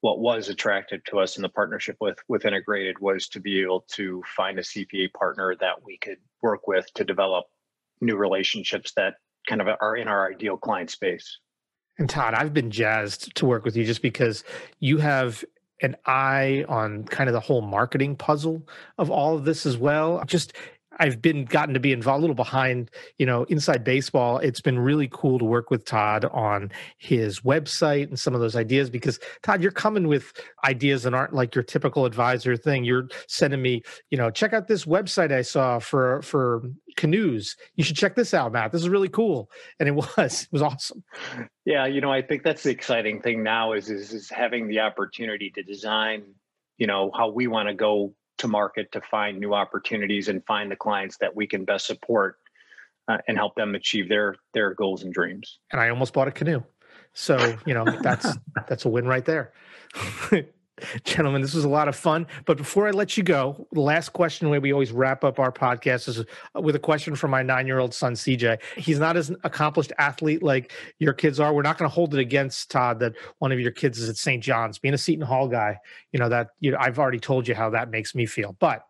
what 0.00 0.20
was 0.20 0.48
attractive 0.48 1.02
to 1.04 1.18
us 1.18 1.36
in 1.36 1.42
the 1.42 1.48
partnership 1.48 1.96
with 2.00 2.18
with 2.28 2.44
integrated 2.44 2.98
was 2.98 3.28
to 3.28 3.40
be 3.40 3.62
able 3.62 3.84
to 3.88 4.22
find 4.36 4.58
a 4.58 4.62
cpa 4.62 5.12
partner 5.12 5.54
that 5.60 5.82
we 5.84 5.96
could 5.98 6.18
work 6.42 6.66
with 6.66 6.92
to 6.94 7.04
develop 7.04 7.46
new 8.00 8.16
relationships 8.16 8.92
that 8.96 9.14
kind 9.48 9.60
of 9.60 9.68
are 9.80 9.96
in 9.96 10.08
our 10.08 10.32
ideal 10.32 10.56
client 10.56 10.90
space 10.90 11.38
and 11.98 12.10
todd 12.10 12.34
i've 12.34 12.54
been 12.54 12.70
jazzed 12.70 13.34
to 13.36 13.46
work 13.46 13.64
with 13.64 13.76
you 13.76 13.84
just 13.84 14.02
because 14.02 14.42
you 14.80 14.98
have 14.98 15.44
an 15.80 15.96
eye 16.06 16.64
on 16.68 17.04
kind 17.04 17.28
of 17.28 17.34
the 17.34 17.40
whole 17.40 17.62
marketing 17.62 18.16
puzzle 18.16 18.62
of 18.98 19.10
all 19.10 19.36
of 19.36 19.44
this 19.44 19.66
as 19.66 19.76
well. 19.76 20.22
Just 20.26 20.52
I've 20.98 21.22
been 21.22 21.44
gotten 21.44 21.74
to 21.74 21.80
be 21.80 21.92
involved 21.92 22.18
a 22.18 22.22
little 22.22 22.34
behind, 22.34 22.90
you 23.18 23.26
know, 23.26 23.44
inside 23.44 23.84
baseball. 23.84 24.38
It's 24.38 24.60
been 24.60 24.78
really 24.78 25.08
cool 25.12 25.38
to 25.38 25.44
work 25.44 25.70
with 25.70 25.84
Todd 25.84 26.24
on 26.26 26.70
his 26.98 27.40
website 27.40 28.08
and 28.08 28.18
some 28.18 28.34
of 28.34 28.40
those 28.40 28.56
ideas 28.56 28.90
because 28.90 29.20
Todd, 29.42 29.62
you're 29.62 29.70
coming 29.70 30.08
with 30.08 30.32
ideas 30.64 31.02
that 31.04 31.14
aren't 31.14 31.34
like 31.34 31.54
your 31.54 31.64
typical 31.64 32.04
advisor 32.04 32.56
thing. 32.56 32.84
You're 32.84 33.08
sending 33.28 33.62
me, 33.62 33.82
you 34.10 34.18
know, 34.18 34.30
check 34.30 34.52
out 34.52 34.68
this 34.68 34.84
website 34.84 35.32
I 35.32 35.42
saw 35.42 35.78
for 35.78 36.22
for 36.22 36.62
canoes. 36.96 37.56
You 37.76 37.84
should 37.84 37.96
check 37.96 38.16
this 38.16 38.34
out, 38.34 38.52
Matt. 38.52 38.72
This 38.72 38.82
is 38.82 38.88
really 38.88 39.08
cool. 39.08 39.50
And 39.78 39.88
it 39.88 39.92
was, 40.16 40.42
it 40.42 40.52
was 40.52 40.62
awesome. 40.62 41.04
Yeah, 41.64 41.86
you 41.86 42.00
know, 42.00 42.12
I 42.12 42.22
think 42.22 42.42
that's 42.42 42.62
the 42.62 42.70
exciting 42.70 43.22
thing 43.22 43.42
now 43.42 43.72
is 43.72 43.90
is, 43.90 44.12
is 44.12 44.30
having 44.30 44.68
the 44.68 44.80
opportunity 44.80 45.50
to 45.50 45.62
design, 45.62 46.34
you 46.76 46.86
know, 46.86 47.10
how 47.16 47.30
we 47.30 47.46
want 47.46 47.68
to 47.68 47.74
go 47.74 48.14
to 48.38 48.48
market 48.48 48.90
to 48.92 49.00
find 49.00 49.38
new 49.38 49.54
opportunities 49.54 50.28
and 50.28 50.44
find 50.46 50.70
the 50.70 50.76
clients 50.76 51.16
that 51.18 51.34
we 51.34 51.46
can 51.46 51.64
best 51.64 51.86
support 51.86 52.36
uh, 53.08 53.18
and 53.26 53.36
help 53.36 53.54
them 53.54 53.74
achieve 53.74 54.08
their 54.08 54.36
their 54.54 54.74
goals 54.74 55.02
and 55.02 55.12
dreams. 55.12 55.58
And 55.72 55.80
I 55.80 55.88
almost 55.88 56.12
bought 56.12 56.28
a 56.28 56.32
canoe. 56.32 56.62
So, 57.14 57.56
you 57.66 57.74
know, 57.74 57.84
that's 58.02 58.36
that's 58.68 58.84
a 58.84 58.88
win 58.88 59.06
right 59.06 59.24
there. 59.24 59.52
Gentlemen, 61.04 61.42
this 61.42 61.54
was 61.54 61.64
a 61.64 61.68
lot 61.68 61.88
of 61.88 61.96
fun. 61.96 62.26
But 62.44 62.56
before 62.56 62.88
I 62.88 62.90
let 62.90 63.16
you 63.16 63.22
go, 63.22 63.66
the 63.72 63.80
last 63.80 64.10
question, 64.12 64.46
the 64.46 64.50
way 64.50 64.58
we 64.58 64.72
always 64.72 64.92
wrap 64.92 65.24
up 65.24 65.38
our 65.38 65.52
podcast 65.52 66.08
is 66.08 66.20
uh, 66.20 66.60
with 66.60 66.74
a 66.74 66.78
question 66.78 67.14
from 67.16 67.30
my 67.30 67.42
nine 67.42 67.66
year 67.66 67.78
old 67.78 67.94
son, 67.94 68.14
CJ. 68.14 68.58
He's 68.76 68.98
not 68.98 69.16
as 69.16 69.30
an 69.30 69.36
accomplished 69.44 69.92
athlete 69.98 70.42
like 70.42 70.72
your 70.98 71.12
kids 71.12 71.40
are. 71.40 71.52
We're 71.52 71.62
not 71.62 71.78
going 71.78 71.88
to 71.88 71.94
hold 71.94 72.14
it 72.14 72.20
against 72.20 72.70
Todd 72.70 72.98
that 73.00 73.14
one 73.38 73.52
of 73.52 73.60
your 73.60 73.72
kids 73.72 73.98
is 73.98 74.08
at 74.08 74.16
St. 74.16 74.42
John's. 74.42 74.78
Being 74.78 74.94
a 74.94 74.98
Seton 74.98 75.26
Hall 75.26 75.48
guy, 75.48 75.78
you 76.12 76.18
know, 76.18 76.28
that, 76.28 76.48
you 76.60 76.70
know, 76.70 76.78
I've 76.80 76.98
already 76.98 77.20
told 77.20 77.48
you 77.48 77.54
how 77.54 77.70
that 77.70 77.90
makes 77.90 78.14
me 78.14 78.26
feel. 78.26 78.56
But, 78.58 78.84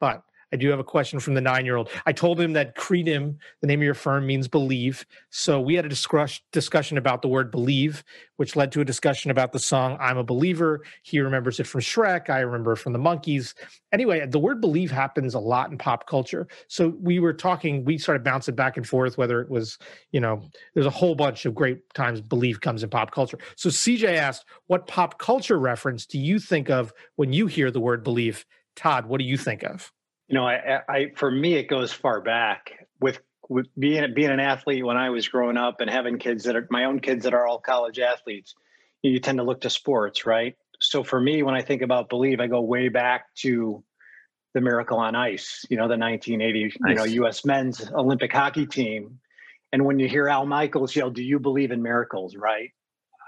but 0.00 0.22
I 0.52 0.56
do 0.56 0.70
have 0.70 0.78
a 0.78 0.84
question 0.84 1.20
from 1.20 1.34
the 1.34 1.40
nine 1.40 1.66
year 1.66 1.76
old. 1.76 1.90
I 2.06 2.12
told 2.12 2.40
him 2.40 2.54
that 2.54 2.74
Creedom, 2.74 3.36
the 3.60 3.66
name 3.66 3.80
of 3.80 3.84
your 3.84 3.94
firm, 3.94 4.26
means 4.26 4.48
believe. 4.48 5.04
So 5.30 5.60
we 5.60 5.74
had 5.74 5.84
a 5.84 5.88
discuss- 5.88 6.40
discussion 6.52 6.96
about 6.96 7.20
the 7.20 7.28
word 7.28 7.50
believe, 7.50 8.02
which 8.36 8.56
led 8.56 8.72
to 8.72 8.80
a 8.80 8.84
discussion 8.84 9.30
about 9.30 9.52
the 9.52 9.58
song 9.58 9.98
I'm 10.00 10.16
a 10.16 10.24
Believer. 10.24 10.82
He 11.02 11.20
remembers 11.20 11.60
it 11.60 11.66
from 11.66 11.82
Shrek. 11.82 12.30
I 12.30 12.40
remember 12.40 12.76
from 12.76 12.94
the 12.94 12.98
Monkees. 12.98 13.54
Anyway, 13.92 14.24
the 14.26 14.38
word 14.38 14.60
believe 14.60 14.90
happens 14.90 15.34
a 15.34 15.38
lot 15.38 15.70
in 15.70 15.76
pop 15.76 16.06
culture. 16.06 16.48
So 16.68 16.94
we 17.00 17.18
were 17.20 17.34
talking, 17.34 17.84
we 17.84 17.98
started 17.98 18.24
bouncing 18.24 18.54
back 18.54 18.76
and 18.78 18.88
forth, 18.88 19.18
whether 19.18 19.42
it 19.42 19.50
was, 19.50 19.78
you 20.12 20.20
know, 20.20 20.42
there's 20.72 20.86
a 20.86 20.90
whole 20.90 21.14
bunch 21.14 21.44
of 21.44 21.54
great 21.54 21.78
times 21.92 22.20
believe 22.20 22.60
comes 22.60 22.82
in 22.82 22.88
pop 22.88 23.10
culture. 23.10 23.38
So 23.56 23.68
CJ 23.68 24.16
asked, 24.16 24.46
What 24.66 24.86
pop 24.86 25.18
culture 25.18 25.58
reference 25.58 26.06
do 26.06 26.18
you 26.18 26.38
think 26.38 26.70
of 26.70 26.92
when 27.16 27.32
you 27.32 27.46
hear 27.46 27.70
the 27.70 27.80
word 27.80 28.02
believe? 28.02 28.46
Todd, 28.76 29.06
what 29.06 29.18
do 29.18 29.24
you 29.24 29.36
think 29.36 29.62
of? 29.64 29.92
You 30.28 30.34
know, 30.34 30.46
I, 30.46 30.80
I 30.88 31.12
for 31.16 31.30
me 31.30 31.54
it 31.54 31.68
goes 31.68 31.92
far 31.92 32.20
back 32.20 32.86
with 33.00 33.20
with 33.48 33.66
being 33.78 34.12
being 34.14 34.30
an 34.30 34.40
athlete 34.40 34.84
when 34.84 34.96
I 34.96 35.10
was 35.10 35.26
growing 35.28 35.56
up 35.56 35.80
and 35.80 35.90
having 35.90 36.18
kids 36.18 36.44
that 36.44 36.54
are 36.54 36.66
my 36.70 36.84
own 36.84 37.00
kids 37.00 37.24
that 37.24 37.34
are 37.34 37.46
all 37.46 37.58
college 37.58 37.98
athletes. 37.98 38.54
You 39.02 39.18
tend 39.20 39.38
to 39.38 39.44
look 39.44 39.62
to 39.62 39.70
sports, 39.70 40.26
right? 40.26 40.56
So 40.80 41.02
for 41.02 41.20
me, 41.20 41.42
when 41.42 41.54
I 41.54 41.62
think 41.62 41.82
about 41.82 42.08
believe, 42.08 42.40
I 42.40 42.46
go 42.46 42.60
way 42.60 42.88
back 42.88 43.34
to 43.36 43.82
the 44.54 44.60
Miracle 44.60 44.98
on 44.98 45.14
Ice. 45.14 45.64
You 45.70 45.76
know, 45.76 45.88
the 45.88 45.96
1980 45.96 46.64
nice. 46.80 46.90
you 46.90 46.94
know 46.94 47.04
U.S. 47.04 47.44
Men's 47.44 47.90
Olympic 47.92 48.32
hockey 48.32 48.66
team. 48.66 49.20
And 49.72 49.84
when 49.84 49.98
you 49.98 50.08
hear 50.08 50.28
Al 50.28 50.46
Michaels 50.46 50.94
yell, 50.94 51.10
"Do 51.10 51.22
you 51.22 51.38
believe 51.38 51.70
in 51.70 51.82
miracles?" 51.82 52.36
Right? 52.36 52.72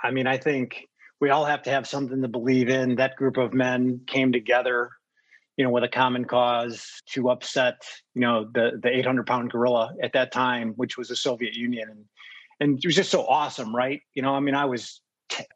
I 0.03 0.11
mean, 0.11 0.27
I 0.27 0.37
think 0.37 0.89
we 1.21 1.31
all 1.31 1.45
have 1.45 1.63
to 1.63 1.71
have 1.71 1.87
something 1.87 2.21
to 2.23 2.29
believe 2.29 2.69
in. 2.69 2.97
That 2.97 3.17
group 3.17 3.37
of 3.37 3.55
men 3.55 4.03
came 4.07 4.33
together 4.33 4.91
you 5.61 5.65
know, 5.65 5.71
with 5.71 5.85
a 5.85 5.89
common 5.89 6.25
cause 6.25 7.03
to 7.05 7.29
upset, 7.29 7.83
you 8.15 8.23
know, 8.23 8.49
the 8.55 8.81
the 8.83 8.89
800 8.89 9.27
pound 9.27 9.51
gorilla 9.51 9.93
at 10.03 10.15
that 10.15 10.33
time, 10.33 10.73
which 10.77 10.97
was 10.97 11.09
the 11.09 11.17
Soviet 11.17 11.53
Union, 11.53 11.91
and 11.91 12.05
and 12.61 12.79
it 12.79 12.87
was 12.87 12.97
just 12.97 13.11
so 13.11 13.27
awesome, 13.27 13.77
right? 13.77 14.01
You 14.15 14.23
know, 14.23 14.35
I 14.35 14.41
mean, 14.41 14.55
I 14.55 14.65
was 14.65 15.03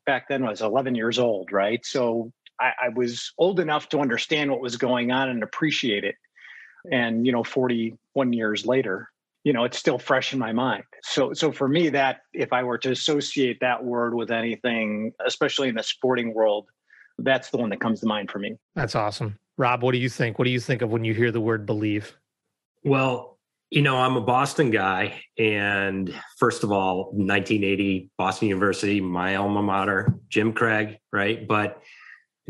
back 0.04 0.28
then 0.28 0.44
I 0.44 0.50
was 0.50 0.60
11 0.60 0.94
years 0.94 1.18
old, 1.18 1.52
right? 1.52 1.82
So 1.86 2.34
I, 2.60 2.72
I 2.82 2.88
was 2.90 3.32
old 3.38 3.60
enough 3.60 3.88
to 3.88 3.98
understand 4.00 4.50
what 4.50 4.60
was 4.60 4.76
going 4.76 5.10
on 5.10 5.30
and 5.30 5.42
appreciate 5.42 6.04
it. 6.04 6.16
And 6.92 7.24
you 7.24 7.32
know, 7.32 7.42
41 7.42 8.34
years 8.34 8.66
later, 8.66 9.08
you 9.42 9.54
know, 9.54 9.64
it's 9.64 9.78
still 9.78 9.98
fresh 9.98 10.34
in 10.34 10.38
my 10.38 10.52
mind. 10.52 10.84
So 11.02 11.32
so 11.32 11.50
for 11.50 11.66
me, 11.66 11.88
that 11.88 12.20
if 12.34 12.52
I 12.52 12.62
were 12.62 12.76
to 12.76 12.90
associate 12.90 13.60
that 13.62 13.82
word 13.82 14.14
with 14.14 14.30
anything, 14.30 15.14
especially 15.26 15.70
in 15.70 15.76
the 15.76 15.82
sporting 15.82 16.34
world, 16.34 16.66
that's 17.16 17.48
the 17.48 17.56
one 17.56 17.70
that 17.70 17.80
comes 17.80 18.00
to 18.00 18.06
mind 18.06 18.30
for 18.30 18.38
me. 18.38 18.58
That's 18.74 18.94
awesome. 18.94 19.38
Rob, 19.56 19.82
what 19.82 19.92
do 19.92 19.98
you 19.98 20.08
think? 20.08 20.38
What 20.38 20.46
do 20.46 20.50
you 20.50 20.60
think 20.60 20.82
of 20.82 20.90
when 20.90 21.04
you 21.04 21.14
hear 21.14 21.30
the 21.30 21.40
word 21.40 21.66
believe? 21.66 22.16
Well, 22.84 23.38
you 23.70 23.82
know, 23.82 23.96
I'm 23.96 24.16
a 24.16 24.20
Boston 24.20 24.70
guy. 24.70 25.22
And 25.38 26.14
first 26.38 26.64
of 26.64 26.72
all, 26.72 27.06
1980, 27.12 28.10
Boston 28.16 28.48
University, 28.48 29.00
my 29.00 29.36
alma 29.36 29.62
mater, 29.62 30.14
Jim 30.28 30.52
Craig, 30.52 30.98
right? 31.12 31.46
But 31.46 31.82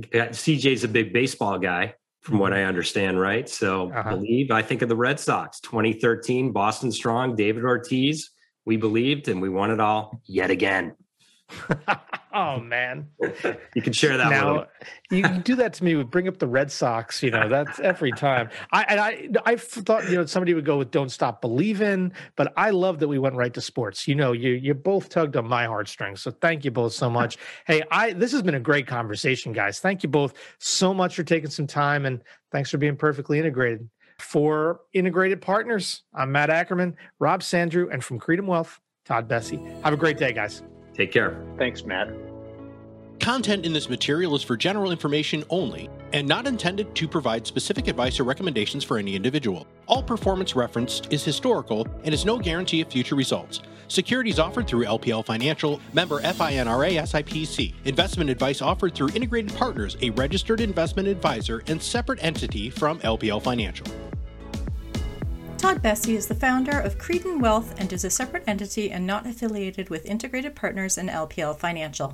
CJ's 0.00 0.84
a 0.84 0.88
big 0.88 1.12
baseball 1.12 1.58
guy, 1.58 1.94
from 2.22 2.38
what 2.38 2.52
mm-hmm. 2.52 2.60
I 2.60 2.64
understand, 2.64 3.20
right? 3.20 3.48
So 3.48 3.90
uh-huh. 3.92 4.16
believe, 4.16 4.50
I 4.50 4.62
think 4.62 4.82
of 4.82 4.88
the 4.88 4.96
Red 4.96 5.20
Sox, 5.20 5.60
2013, 5.60 6.52
Boston 6.52 6.90
Strong, 6.90 7.36
David 7.36 7.64
Ortiz. 7.64 8.30
We 8.64 8.76
believed 8.78 9.28
and 9.28 9.42
we 9.42 9.50
won 9.50 9.70
it 9.70 9.78
all 9.78 10.20
yet 10.24 10.50
again. 10.50 10.96
Oh 12.32 12.58
man, 12.58 13.08
you 13.74 13.82
can 13.82 13.92
share 13.92 14.16
that. 14.16 14.30
Now 14.30 14.66
you 15.10 15.26
do 15.38 15.54
that 15.56 15.74
to 15.74 15.84
me. 15.84 15.94
Would 15.94 16.10
bring 16.10 16.26
up 16.26 16.38
the 16.38 16.46
Red 16.46 16.70
Sox. 16.70 17.22
You 17.22 17.30
know 17.30 17.48
that's 17.48 17.78
every 17.80 18.12
time. 18.12 18.50
I 18.72 18.82
and 18.84 19.00
I 19.00 19.28
I 19.44 19.56
thought 19.56 20.08
you 20.08 20.16
know 20.16 20.26
somebody 20.26 20.54
would 20.54 20.64
go 20.64 20.78
with 20.78 20.90
"Don't 20.90 21.10
Stop 21.10 21.40
Believing," 21.40 22.12
but 22.36 22.52
I 22.56 22.70
love 22.70 22.98
that 23.00 23.08
we 23.08 23.18
went 23.18 23.36
right 23.36 23.52
to 23.54 23.60
sports. 23.60 24.08
You 24.08 24.14
know, 24.14 24.32
you 24.32 24.50
you 24.50 24.74
both 24.74 25.08
tugged 25.08 25.36
on 25.36 25.46
my 25.46 25.66
heartstrings. 25.66 26.22
So 26.22 26.30
thank 26.30 26.64
you 26.64 26.70
both 26.70 26.92
so 26.92 27.08
much. 27.08 27.36
hey, 27.66 27.82
I 27.90 28.12
this 28.12 28.32
has 28.32 28.42
been 28.42 28.54
a 28.54 28.60
great 28.60 28.86
conversation, 28.86 29.52
guys. 29.52 29.80
Thank 29.80 30.02
you 30.02 30.08
both 30.08 30.34
so 30.58 30.92
much 30.92 31.14
for 31.14 31.22
taking 31.22 31.50
some 31.50 31.66
time 31.66 32.06
and 32.06 32.22
thanks 32.52 32.70
for 32.70 32.78
being 32.78 32.96
perfectly 32.96 33.38
integrated. 33.38 33.88
For 34.18 34.80
integrated 34.92 35.40
partners, 35.40 36.04
I'm 36.14 36.30
Matt 36.30 36.48
Ackerman, 36.48 36.96
Rob 37.18 37.40
Sandrew, 37.40 37.92
and 37.92 38.02
from 38.02 38.20
Creedom 38.20 38.46
Wealth, 38.46 38.80
Todd 39.04 39.26
Bessie. 39.26 39.60
Have 39.82 39.92
a 39.92 39.96
great 39.96 40.18
day, 40.18 40.32
guys. 40.32 40.62
Take 40.94 41.12
care. 41.12 41.36
Thanks, 41.58 41.84
Matt. 41.84 42.08
Content 43.20 43.64
in 43.64 43.72
this 43.72 43.88
material 43.88 44.34
is 44.34 44.42
for 44.42 44.56
general 44.56 44.90
information 44.90 45.44
only 45.48 45.88
and 46.12 46.26
not 46.28 46.46
intended 46.46 46.94
to 46.94 47.08
provide 47.08 47.46
specific 47.46 47.88
advice 47.88 48.20
or 48.20 48.24
recommendations 48.24 48.84
for 48.84 48.98
any 48.98 49.16
individual. 49.16 49.66
All 49.86 50.02
performance 50.02 50.54
referenced 50.54 51.12
is 51.12 51.24
historical 51.24 51.86
and 52.04 52.12
is 52.12 52.24
no 52.24 52.38
guarantee 52.38 52.80
of 52.80 52.88
future 52.88 53.14
results. 53.14 53.60
Securities 53.88 54.38
offered 54.38 54.66
through 54.66 54.84
LPL 54.84 55.24
Financial, 55.24 55.80
member 55.92 56.20
FINRA 56.20 56.98
SIPC. 57.02 57.74
Investment 57.84 58.30
advice 58.30 58.62
offered 58.62 58.94
through 58.94 59.08
Integrated 59.10 59.54
Partners, 59.54 59.96
a 60.02 60.10
registered 60.10 60.60
investment 60.60 61.08
advisor 61.08 61.62
and 61.66 61.82
separate 61.82 62.22
entity 62.22 62.70
from 62.70 62.98
LPL 63.00 63.42
Financial. 63.42 63.86
Todd 65.64 65.80
Bessie 65.80 66.14
is 66.14 66.26
the 66.26 66.34
founder 66.34 66.78
of 66.78 66.98
Creedom 66.98 67.40
Wealth 67.40 67.74
and 67.80 67.90
is 67.90 68.04
a 68.04 68.10
separate 68.10 68.44
entity 68.46 68.90
and 68.90 69.06
not 69.06 69.26
affiliated 69.26 69.88
with 69.88 70.04
Integrated 70.04 70.54
Partners 70.54 70.98
and 70.98 71.08
LPL 71.08 71.56
Financial. 71.56 72.12